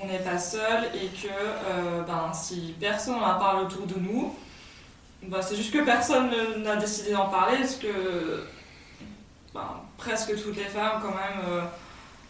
[0.00, 4.34] qu'on n'est pas seul et que euh, ben, si personne n'en parle autour de nous,
[5.22, 6.30] ben, c'est juste que personne
[6.62, 8.44] n'a décidé d'en parler, parce que
[9.54, 11.62] ben, presque toutes les femmes, quand même, euh,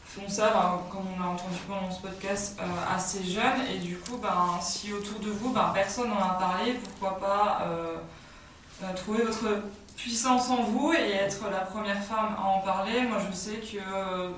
[0.04, 3.66] font ça, ben, comme on l'a entendu pendant ce podcast, euh, assez jeunes.
[3.74, 4.20] Et du coup,
[4.60, 7.66] si autour de vous, personne n'en a parlé, pourquoi pas
[8.94, 9.62] trouver votre
[9.98, 13.02] puissance en vous et être la première femme à en parler.
[13.02, 13.78] Moi, je sais que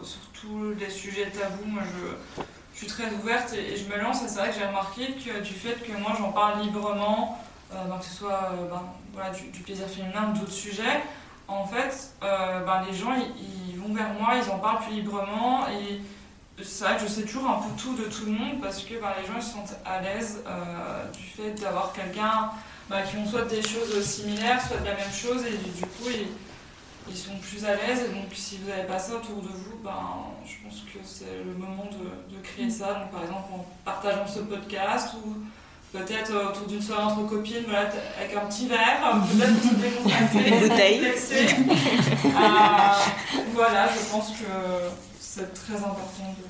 [0.03, 2.43] sur tous les sujets tabous, moi, je,
[2.77, 4.25] suis très ouverte et, je me lance.
[4.25, 7.39] Et c'est vrai que j'ai remarqué que du fait que moi, j'en parle librement,
[7.71, 8.83] ben, que ce soit ben,
[9.13, 11.03] voilà, du, plaisir féminin ou d'autres sujets,
[11.47, 16.01] en fait, ben, les gens, ils vont vers moi, ils en parlent plus librement et
[16.65, 18.95] c'est vrai que je sais toujours un peu tout de tout le monde parce que
[19.01, 22.51] bah, les gens ils se sentent à l'aise euh, du fait d'avoir quelqu'un
[22.91, 26.09] bah, qui ont soit des choses similaires, soit de la même chose et du, coup
[26.09, 26.27] ils,
[27.09, 29.79] ils, sont plus à l'aise et donc si vous n'avez pas ça autour de vous,
[29.85, 32.95] ben, je pense que c'est le moment de, de, créer ça.
[32.95, 35.37] Donc par exemple en partageant ce podcast ou
[35.97, 37.89] peut-être euh, autour d'une soirée entre copines, voilà,
[38.19, 41.05] avec un petit verre, euh, peut-être se décontracter, une bouteille.
[41.05, 42.31] Euh,
[43.55, 44.45] voilà, je pense que
[45.21, 46.50] c'est très important de.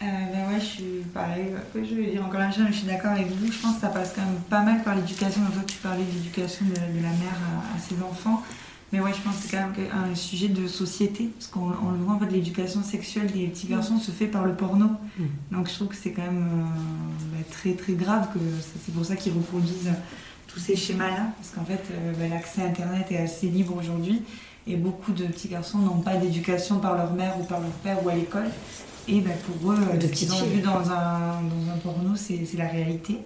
[0.00, 1.46] Euh, ben ouais, je suis pareil.
[1.74, 3.50] je vais dire encore une chose, mais je suis d'accord avec vous.
[3.50, 5.40] Je pense que ça passe quand même pas mal par l'éducation.
[5.52, 7.38] Toi, tu parlais de l'éducation de, de, la mère
[7.72, 8.42] à, à ses enfants.
[8.92, 11.98] Mais ouais, je pense que c'est quand même un sujet de société, parce qu'on le
[11.98, 14.86] voit, en fait, l'éducation sexuelle des petits garçons se fait par le porno.
[15.18, 15.24] Mm.
[15.52, 18.38] Donc je trouve que c'est quand même euh, bah, très très grave, que
[18.84, 19.92] c'est pour ça qu'ils reproduisent
[20.46, 24.22] tous ces schémas-là, parce qu'en fait, euh, bah, l'accès à Internet est assez libre aujourd'hui,
[24.66, 28.02] et beaucoup de petits garçons n'ont pas d'éducation par leur mère ou par leur père
[28.04, 28.48] ou à l'école.
[29.08, 32.46] Et bah, pour eux, de ce qu'ils ont vu dans un, dans un porno, c'est
[32.56, 33.18] la réalité.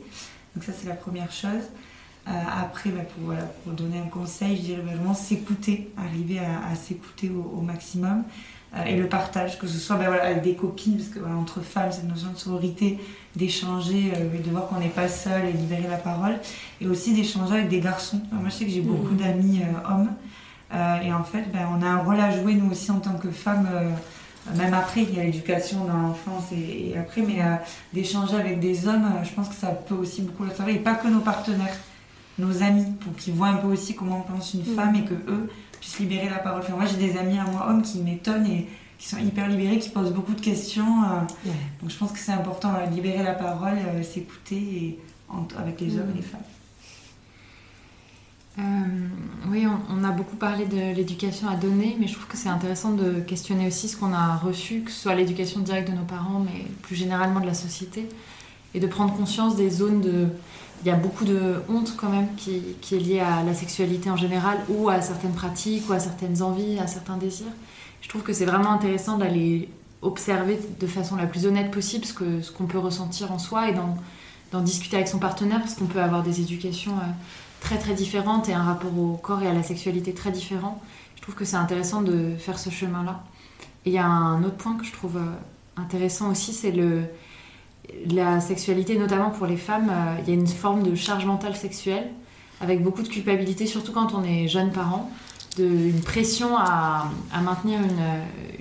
[0.54, 1.64] Donc ça, c'est la première chose.
[2.28, 2.30] Euh,
[2.62, 7.30] après, bah, pour, voilà, pour donner un conseil, je dirais vraiment s'écouter, arriver à, s'écouter
[7.30, 8.22] au, maximum.
[8.76, 11.34] Euh, et le partage, que ce soit bah, voilà, avec des copines, parce que voilà,
[11.34, 13.00] entre femmes, cette notion de sororité,
[13.34, 16.38] d'échanger, euh, de voir qu'on n'est pas seul et libérer la parole,
[16.80, 18.22] et aussi d'échanger avec des garçons.
[18.30, 19.16] moi, je sais que j'ai beaucoup mmh.
[19.16, 19.60] d'amis
[19.90, 20.12] hommes,
[21.04, 23.30] et en fait, ben, on a un rôle à jouer, nous aussi, en tant que
[23.30, 23.68] femmes
[24.56, 27.40] même après, il y a l'éducation dans l'enfance et, après, mais
[27.92, 30.94] d'échanger avec des hommes, je pense que ça peut aussi beaucoup le travailler, et pas
[30.94, 31.76] que nos partenaires
[32.38, 34.74] nos amis, pour qu'ils voient un peu aussi comment pense une mm.
[34.74, 36.62] femme et que eux puissent libérer la parole.
[36.76, 38.68] moi, j'ai des amis à moi, hommes, qui m'étonnent et
[38.98, 41.02] qui sont hyper libérés, qui posent beaucoup de questions.
[41.02, 41.50] Euh.
[41.80, 44.98] Donc, je pense que c'est important, de libérer la parole, euh, s'écouter
[45.58, 46.40] avec les hommes et les femmes.
[48.58, 48.62] Euh,
[49.48, 52.92] oui, on, a beaucoup parlé de l'éducation à donner, mais je trouve que c'est intéressant
[52.92, 56.40] de questionner aussi ce qu'on a reçu, que ce soit l'éducation directe de nos parents,
[56.40, 58.08] mais plus généralement de la société,
[58.74, 60.28] et de prendre conscience des zones de,
[60.84, 62.60] il y a beaucoup de honte quand même qui,
[62.92, 66.78] est liée à la sexualité en général ou à certaines pratiques ou à certaines envies,
[66.78, 67.52] à certains désirs.
[68.00, 69.68] Je trouve que c'est vraiment intéressant d'aller
[70.02, 73.70] observer de façon la plus honnête possible ce qu'on ce qu'on peut ressentir en soi
[73.70, 77.10] et d'en discuter avec son partenaire parce qu'on peut avoir des éducations euh,
[77.62, 80.82] très très différentes et un rapport au corps et à la sexualité très différent.
[81.16, 83.22] Je trouve que c'est intéressant de faire ce chemin-là.
[83.86, 87.04] Et il y a un autre point que je trouve euh, intéressant aussi, c'est le,
[88.10, 91.56] la sexualité, notamment pour les femmes, euh, il y a une forme de charge mentale
[91.56, 92.10] sexuelle
[92.60, 95.10] avec beaucoup de culpabilité, surtout quand on est jeune parent,
[95.56, 97.10] de, une pression à,
[97.42, 97.80] maintenir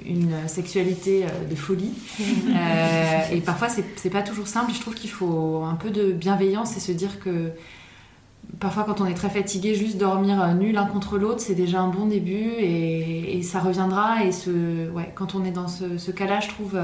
[0.06, 1.94] une, sexualité euh, de folie.
[2.52, 4.74] Euh, et parfois, c'est pas toujours simple.
[4.74, 7.52] Je trouve qu'il faut un peu de bienveillance et se dire que
[8.62, 11.90] parfois, quand on est très fatigué, juste dormir nu l'un contre l'autre, c'est déjà un
[11.90, 14.24] bon début et, ça reviendra.
[14.24, 16.80] Et ce, ouais, quand on est dans ce, ce cas-là, je trouve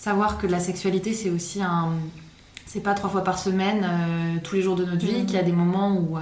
[0.00, 1.92] savoir que la sexualité, c'est aussi un.
[2.66, 5.38] C'est pas trois fois par semaine, euh, tous les jours de notre vie, qu'il y
[5.38, 6.20] a des moments où, euh,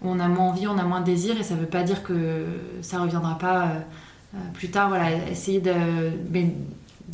[0.00, 2.46] on a moins envie, on a moins de désir, et ça veut pas dire que
[2.80, 3.66] ça reviendra pas
[4.34, 4.88] euh, plus tard.
[4.88, 5.72] Voilà, essayer de.
[6.30, 6.54] Mais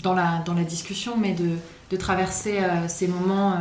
[0.03, 1.51] dans, la, dans la discussion, mais de,
[1.91, 3.55] de traverser ces moments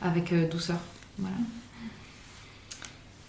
[0.00, 0.76] avec douceur.
[1.18, 1.36] Voilà.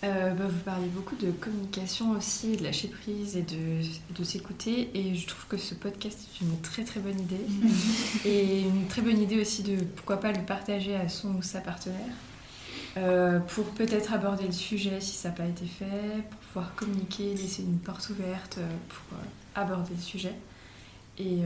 [0.04, 3.82] Euh, bah, vous parlez beaucoup de communication aussi, de lâcher prise et de,
[4.16, 4.92] de s'écouter.
[4.94, 7.46] Et je trouve que ce podcast est une très très bonne idée.
[8.26, 11.62] et une très bonne idée aussi de pourquoi pas le partager à son ou sa
[11.62, 12.14] partenaire.
[12.98, 17.36] Euh, pour peut-être aborder le sujet si ça n'a pas été fait, pour pouvoir communiquer,
[17.36, 19.18] laisser une porte ouverte euh, pour
[19.56, 20.34] aborder le sujet.
[21.20, 21.40] Et,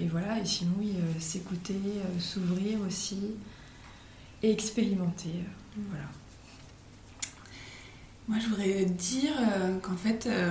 [0.00, 1.78] et voilà, et sinon, oui, s'écouter,
[2.18, 3.36] s'ouvrir aussi
[4.42, 5.30] et expérimenter.
[5.76, 6.08] voilà.
[8.28, 10.50] Moi, je voudrais dire euh, qu'en fait, euh,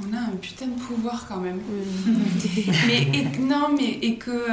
[0.00, 1.60] on a un putain de pouvoir quand même.
[2.86, 4.46] mais non, mais et que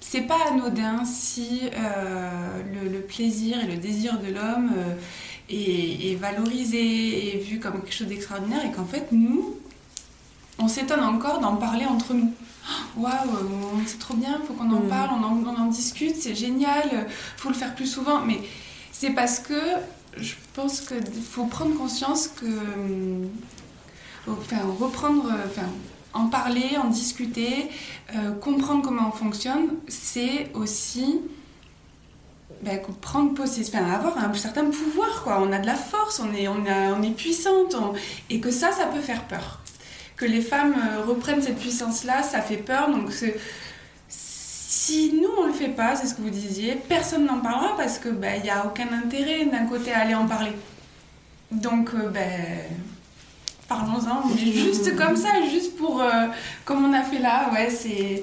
[0.00, 4.72] c'est pas anodin si euh, le, plaisir et le désir de l'homme
[5.48, 9.56] est, valorisé et vu comme quelque chose d'extraordinaire et qu'en fait, nous,
[10.58, 12.32] on s'étonne encore d'en parler entre nous.
[12.96, 13.12] Waouh,
[13.86, 14.88] c'est trop bien, faut qu'on en mm.
[14.88, 17.06] parle, on en, on en discute, c'est génial,
[17.36, 18.22] faut le faire plus souvent.
[18.22, 18.40] Mais
[18.90, 19.54] c'est parce que
[20.16, 22.46] je pense qu'il faut prendre conscience que.
[24.28, 25.30] Enfin, reprendre.
[25.46, 25.68] Enfin,
[26.16, 27.68] en parler, en discuter,
[28.14, 31.20] euh, comprendre comment on fonctionne, c'est aussi
[32.62, 35.42] ben, prendre possession, enfin, avoir un certain pouvoir, quoi.
[35.42, 37.76] On a de la force, on est, on est puissante,
[38.30, 39.60] et que ça, ça peut faire peur.
[40.16, 42.90] Que les femmes euh, reprennent cette puissance-là, ça fait peur.
[42.90, 43.10] Donc,
[44.76, 47.98] si nous, on le fait pas, c'est ce que vous disiez, personne n'en parlera parce
[47.98, 50.52] que ben, il n'y a aucun intérêt d'un côté à aller en parler.
[51.50, 52.58] Donc, euh, ben,
[53.68, 56.26] parlons-en, mais juste comme ça, juste pour, euh,
[56.66, 58.22] comme on a fait là, ouais, c'est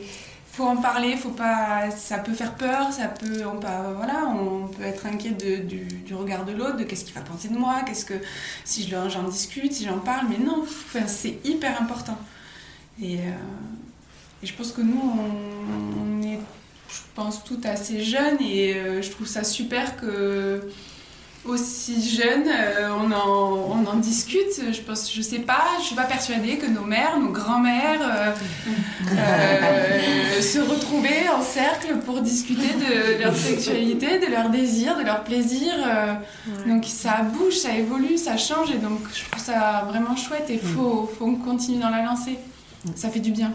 [0.52, 4.68] faut en parler, faut pas, ça peut faire peur, ça peut, on peut, voilà, on
[4.68, 7.58] peut être inquiet de, du, du, regard de l'autre, de qu'est-ce qu'il va penser de
[7.58, 8.14] moi, qu'est-ce que,
[8.64, 10.64] si j'en discute, si j'en parle, mais non,
[11.08, 12.20] c'est hyper important.
[13.02, 13.32] Et, euh,
[14.44, 16.40] et, je pense que nous, on, est,
[16.90, 20.70] je pense, toutes assez jeunes et euh, je trouve ça super que
[21.46, 24.72] aussi jeune, euh, on, en, on, en, discute.
[24.72, 28.34] Je pense, je sais pas, je suis pas persuadée que nos mères, nos grands-mères
[29.12, 35.26] euh, se retrouvaient en cercle pour discuter de leur sexualité, de leur désir, de leur
[35.26, 35.74] plaisir.
[36.66, 40.58] Donc ça bouge, ça évolue, ça change et donc je trouve ça vraiment chouette et
[40.58, 42.40] faut, faut continuer dans la lancée.
[42.96, 43.54] Ça fait du bien.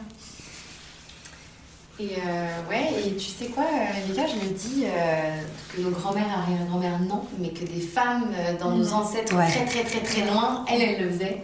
[2.00, 5.42] Et euh, ouais, et tu sais quoi, Rebecca, je me dis euh,
[5.74, 9.82] que nos grands-mères, arrière-grand-mères, non, mais que des femmes euh, dans nos ancêtres très très
[9.82, 11.42] très très loin, elles, elles le faisaient.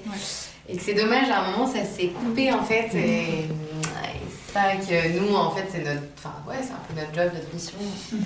[0.69, 2.95] Et que c'est dommage, à un moment, ça s'est coupé en fait.
[2.95, 3.49] Et,
[4.47, 6.03] c'est ça que nous, en fait, c'est notre.
[6.17, 7.79] Enfin, ouais, c'est un peu notre job, notre mission.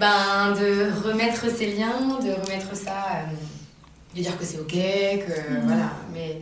[0.00, 3.26] Ben, de remettre ces liens, de remettre ça,
[4.16, 5.92] de dire que c'est ok, que voilà.
[6.14, 6.38] Mais,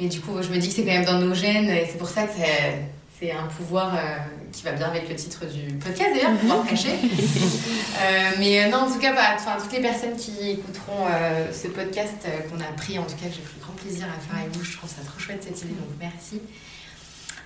[0.00, 1.96] mais du coup, je me dis que c'est quand même dans nos gènes, et c'est
[1.96, 2.32] pour ça que
[3.20, 3.92] c'est un pouvoir
[4.52, 6.92] qui va bien avec le titre du podcast d'ailleurs, pour cacher.
[6.92, 11.68] euh, mais euh, non, en tout cas, bah, toutes les personnes qui écouteront euh, ce
[11.68, 14.54] podcast euh, qu'on a pris, en tout cas, j'ai pris grand plaisir à faire avec
[14.54, 14.62] vous.
[14.62, 16.40] Je trouve ça trop chouette cette idée, donc merci.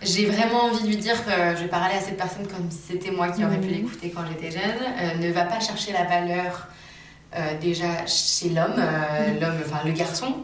[0.02, 2.78] J'ai vraiment envie de lui dire que je vais parler à cette personne comme si
[2.88, 3.74] c'était moi qui aurais pu mhm.
[3.74, 5.20] l'écouter quand j'étais jeune.
[5.20, 6.68] ne va pas chercher la valeur
[7.62, 9.40] déjà chez l'homme, mhm.
[9.40, 10.36] l'homme, enfin le garçon.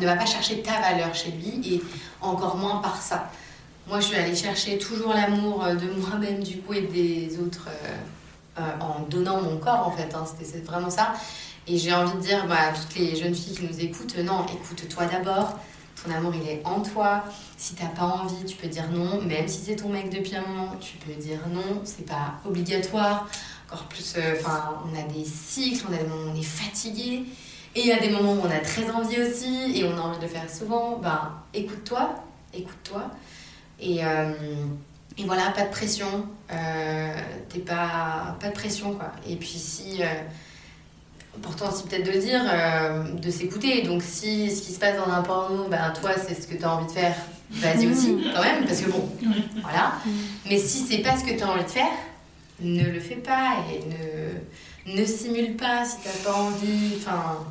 [0.00, 1.82] ne va pas chercher ta valeur chez lui et
[2.22, 3.30] encore moins par ça.
[3.88, 7.68] Moi, je suis allée chercher toujours l'amour euh, de moi-même, du coup, et des autres
[7.68, 10.12] euh, euh, en donnant mon corps, en fait.
[10.12, 10.24] Hein.
[10.42, 11.12] C'était vraiment ça.
[11.68, 14.44] Et j'ai envie de dire bah, à toutes les jeunes filles qui nous écoutent, non,
[14.46, 15.58] écoute-toi d'abord.
[16.04, 17.24] Ton amour, il est en toi.
[17.56, 19.22] Si t'as pas envie, tu peux dire non.
[19.22, 21.82] Même si c'est ton mec depuis un moment, tu peux dire non.
[21.84, 23.28] C'est pas obligatoire.
[23.68, 27.24] Encore plus, enfin, on a des cycles, on a des moments où on est fatigué.
[27.74, 30.00] Et il y a des moments où on a très envie aussi et on a
[30.00, 30.98] envie de le faire souvent.
[30.98, 32.16] Ben, écoute-toi,
[32.52, 33.10] écoute-toi.
[33.80, 34.32] Et, euh,
[35.18, 36.26] et voilà, pas de pression.
[36.52, 37.14] Euh,
[37.48, 39.12] t'es pas, pas de pression, quoi.
[39.28, 40.02] Et puis si.
[40.02, 40.06] Euh,
[41.36, 42.40] important aussi peut-être de le dire,
[43.20, 43.82] de s'écouter.
[43.82, 46.64] Donc si ce qui se passe dans un porno, ben toi c'est ce que tu
[46.64, 47.14] as envie de faire,
[47.50, 49.06] vas-y aussi quand même, parce que bon,
[49.60, 49.92] voilà.
[50.48, 51.92] Mais si c'est pas ce que tu as envie de faire,
[52.60, 56.94] ne le fais pas et ne, ne simule pas si t'as pas envie.
[56.96, 57.44] Enfin,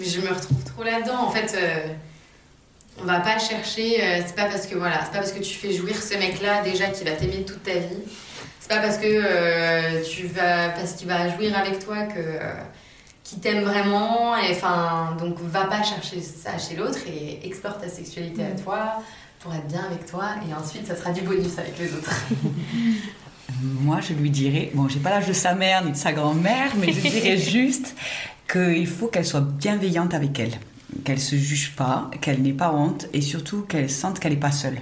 [0.00, 1.26] je me retrouve trop là-dedans.
[1.26, 1.58] En fait,
[3.00, 5.54] on va pas chercher, euh, c'est pas parce que voilà, c'est pas parce que tu
[5.54, 8.02] fais jouir ce mec-là déjà qui va t'aimer toute ta vie.
[8.60, 12.54] C'est pas parce que euh, tu vas parce qu'il va jouir avec toi que euh,
[13.22, 17.88] qui t'aime vraiment et enfin donc va pas chercher ça chez l'autre et explore ta
[17.88, 19.02] sexualité à toi
[19.40, 22.14] pour être bien avec toi et ensuite ça sera du bonus avec les autres.
[23.62, 26.72] Moi, je lui dirais, bon, j'ai pas l'âge de sa mère ni de sa grand-mère,
[26.76, 27.94] mais je dirais juste
[28.50, 30.58] qu'il faut qu'elle soit bienveillante avec elle
[31.04, 34.52] qu'elle se juge pas, qu'elle n'ait pas honte et surtout qu'elle sente qu'elle n'est pas
[34.52, 34.78] seule.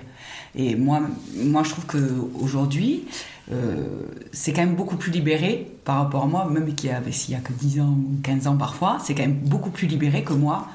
[0.55, 1.01] Et moi,
[1.37, 3.05] moi je trouve qu'aujourd'hui,
[3.51, 4.03] euh,
[4.33, 7.41] c'est quand même beaucoup plus libéré par rapport à moi, même avait s'il y a
[7.41, 10.69] que 10 ans ou 15 ans parfois, c'est quand même beaucoup plus libéré que moi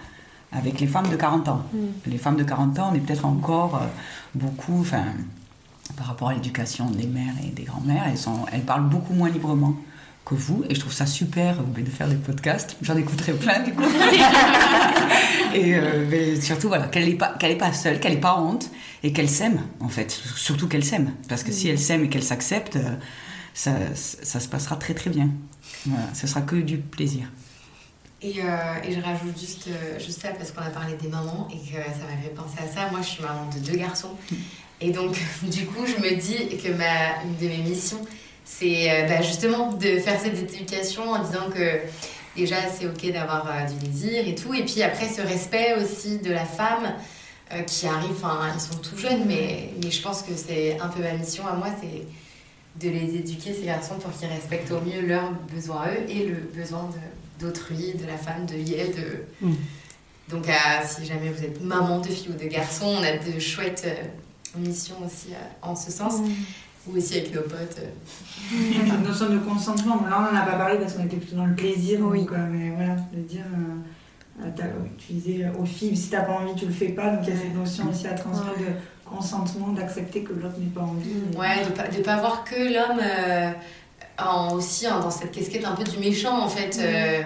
[0.52, 1.62] avec les femmes de 40 ans.
[1.74, 1.78] Mm.
[2.08, 3.86] Les femmes de 40 ans, on est peut-être encore euh,
[4.34, 5.04] beaucoup, enfin,
[5.96, 8.18] par rapport à l'éducation des mères et des grands-mères, elles,
[8.52, 9.76] elles parlent beaucoup moins librement
[10.28, 10.64] que vous.
[10.70, 12.78] Et je trouve ça super euh, de faire des podcasts.
[12.82, 13.84] J'en écouterai plein du coup.
[15.54, 18.70] et euh, surtout, voilà, qu'elle n'est pas, qu'elle pas seule, qu'elle n'est pas honte
[19.04, 20.12] et qu'elle s'aime, en fait.
[20.12, 21.14] Surtout qu'elle s'aime.
[21.30, 22.96] Parce que si elle s'aime et qu'elle s'accepte, euh,
[23.54, 25.30] ça, ça, se passera très très bien.
[25.86, 27.32] Voilà, ce sera que du plaisir.
[28.22, 31.76] Et, et je rajoute juste, juste ça parce qu'on a parlé des mamans et que
[31.76, 32.90] ça m'a fait penser à ça.
[32.90, 34.16] Moi, je suis maman de deux garçons.
[34.32, 34.36] Mm.
[34.82, 38.02] Et donc, du coup, je me dis que ma, une de mes missions,
[38.48, 41.82] c'est euh, bah, justement de faire cette éducation en disant que
[42.36, 46.18] déjà c'est ok d'avoir euh, du désir et tout, et puis après ce respect aussi
[46.20, 46.94] de la femme
[47.54, 50.88] euh, qui arrive, enfin ils sont tout jeunes, mais, mais je pense que c'est un
[50.88, 52.08] peu ma mission à moi, c'est
[52.82, 56.26] de les éduquer ces garçons pour qu'ils respectent au mieux leurs besoins à eux et
[56.26, 56.90] le besoin
[57.40, 59.48] d'autrui, de, la femme, de lier, de...
[59.48, 59.56] Mm.
[60.30, 60.46] Donc
[60.86, 63.88] si jamais vous êtes maman de filles ou de garçons, on a de chouettes
[64.56, 65.30] mission aussi
[65.62, 66.20] en ce sens.
[66.20, 66.32] Mm.
[66.88, 67.82] Ou aussi avec nos potes.
[68.50, 71.46] Cette notion de consentement, là on n'en a pas parlé parce qu'on était plutôt dans
[71.46, 72.00] le plaisir.
[72.02, 72.26] Oui.
[72.50, 73.44] mais voilà, de dire.
[74.98, 77.10] tu disais aux filles, si t'as pas envie, tu le fais pas.
[77.10, 78.74] Donc il y a cette notion aussi à transmettre de
[79.06, 81.10] consentement, d'accepter que l'autre n'ait pas envie.
[81.38, 83.02] Ouais, de pas, de pas voir que l'homme
[84.20, 86.78] en, aussi dans cette casquette un peu du méchant en fait.
[86.80, 87.24] Euh,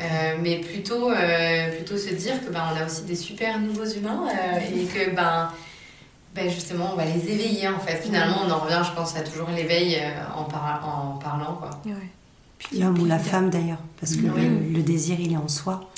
[0.00, 3.84] euh, mais plutôt, euh, plutôt se dire que ben, on a aussi des super nouveaux
[3.84, 4.28] humains
[4.74, 5.50] et que ben,
[6.34, 7.96] ben, justement on va les éveiller en fait.
[8.02, 10.00] Finalement on en revient je pense à toujours l'éveil
[10.36, 11.70] en, en parlant quoi.
[11.86, 12.10] Ouais.
[12.78, 15.90] L'homme ou la femme d'ailleurs, parce que le, désir il est en soi.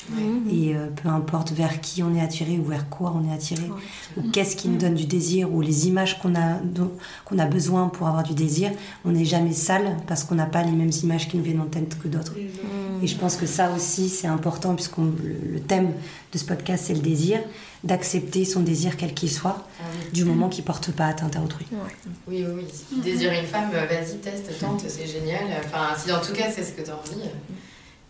[0.49, 3.69] Et euh, peu importe vers qui on est attiré ou vers quoi on est attiré,
[4.17, 6.57] ou qu'est-ce qui nous donne du désir, ou les images qu'on a,
[7.25, 8.71] qu'on a besoin pour avoir du désir,
[9.05, 11.67] on n'est jamais sale parce qu'on n'a pas les mêmes images qui nous viennent en
[11.67, 12.33] tête que d'autres.
[13.03, 15.91] Et je pense que ça aussi c'est important, puisque le thème
[16.31, 17.39] de ce podcast c'est le désir
[17.83, 19.83] d'accepter son désir quel qu'il soit, ah
[20.13, 21.67] du moment qu'il porte pas atteinte à autrui.
[21.71, 22.65] Oui, oui, oui.
[22.73, 25.43] Si tu désires une femme, euh, vas-y, teste, tente, c'est génial.
[25.65, 27.29] Enfin, si en tout cas c'est ce que tu as envie,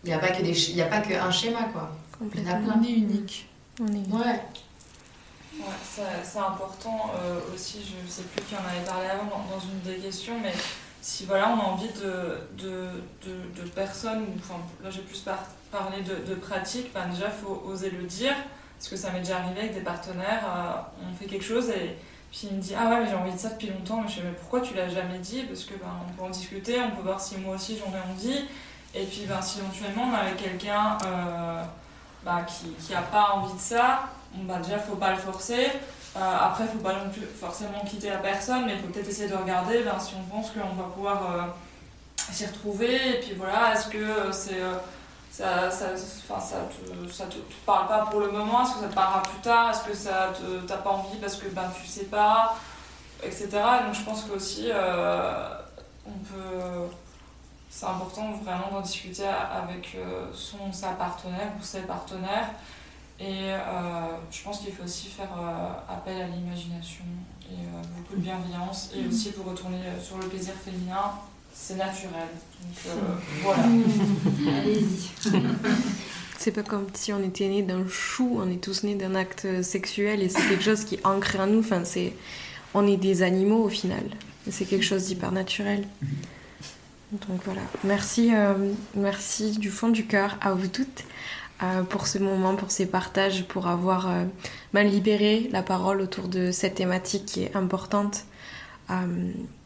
[0.04, 1.96] il n'y a pas que des, il y a pas qu'un schéma quoi.
[2.20, 3.48] On est unique.
[3.80, 4.40] On est Ouais.
[5.58, 5.66] Ouais,
[6.24, 10.00] c'est important euh, aussi, je sais plus qui en avait parlé avant dans, une des
[10.00, 10.52] questions, mais
[11.00, 12.88] si voilà, on a envie de, de,
[13.24, 15.24] de, de personnes, enfin là j'ai plus
[15.70, 18.34] parlé de, de pratiques, ben déjà il faut oser le dire,
[18.78, 21.96] parce que ça m'est déjà arrivé avec des partenaires, euh, on fait quelque chose et
[22.34, 24.00] puis il me dit Ah ouais, mais j'ai envie de ça depuis longtemps.
[24.02, 25.42] Mais je dis Mais pourquoi tu l'as jamais dit?
[25.42, 28.12] Parce que ben, on peut en discuter, on peut voir si moi aussi j'en ai
[28.12, 28.44] envie.
[28.92, 31.62] Et puis ben, si éventuellement on a quelqu'un euh,
[32.24, 35.68] ben, qui n'a pas envie de ça, ben, déjà faut pas le forcer.
[36.16, 39.28] Euh, après, faut pas non plus forcément quitter la personne, mais il faut peut-être essayer
[39.28, 43.16] de regarder ben, si on pense qu'on va pouvoir euh, s'y retrouver.
[43.16, 44.60] Et puis voilà, est-ce que c'est
[45.36, 47.34] ça, ça, ça, te, ça te,
[47.66, 50.32] parle pas pour le moment Est-ce que ça te parlera plus tard Est-ce que ça
[50.32, 52.56] te, t'as pas envie parce que ben, tu sais pas
[53.20, 53.48] Etc.
[53.52, 55.48] Donc je pense qu'aussi, euh,
[56.06, 56.94] on peut.
[57.68, 62.50] C'est important vraiment d'en discuter avec euh, son sa partenaire ou ses partenaires.
[63.18, 63.58] Et euh,
[64.30, 65.30] je pense qu'il faut aussi faire
[65.88, 67.04] appel à l'imagination
[67.50, 67.56] et
[67.96, 68.90] beaucoup de bienveillance.
[68.94, 71.12] Et aussi pour retourner sur le plaisir féminin,
[71.66, 72.28] c'est naturel.
[72.60, 73.62] Donc euh, voilà.
[74.58, 75.10] Allez-y.
[76.38, 79.62] C'est pas comme si on était né d'un chou, on est tous nés d'un acte
[79.62, 81.60] sexuel et c'est quelque chose qui est ancré en nous.
[81.60, 82.12] Enfin, c'est,
[82.74, 84.02] on est des animaux au final.
[84.50, 85.88] C'est quelque chose d'hyper naturel.
[87.12, 87.62] Donc voilà.
[87.84, 91.04] Merci, euh, merci du fond du cœur à vous toutes
[91.62, 94.12] euh, pour ce moment, pour ces partages, pour avoir
[94.74, 98.26] mal libéré la parole autour de cette thématique qui est importante.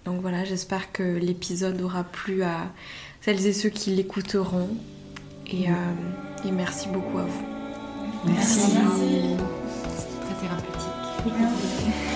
[0.09, 2.73] Donc voilà, j'espère que l'épisode aura plu à
[3.21, 4.71] celles et ceux qui l'écouteront.
[5.47, 7.45] Et, euh, merci beaucoup à vous.
[8.25, 8.73] Merci.
[8.73, 9.37] merci.
[9.99, 11.95] C'est très thérapeutique.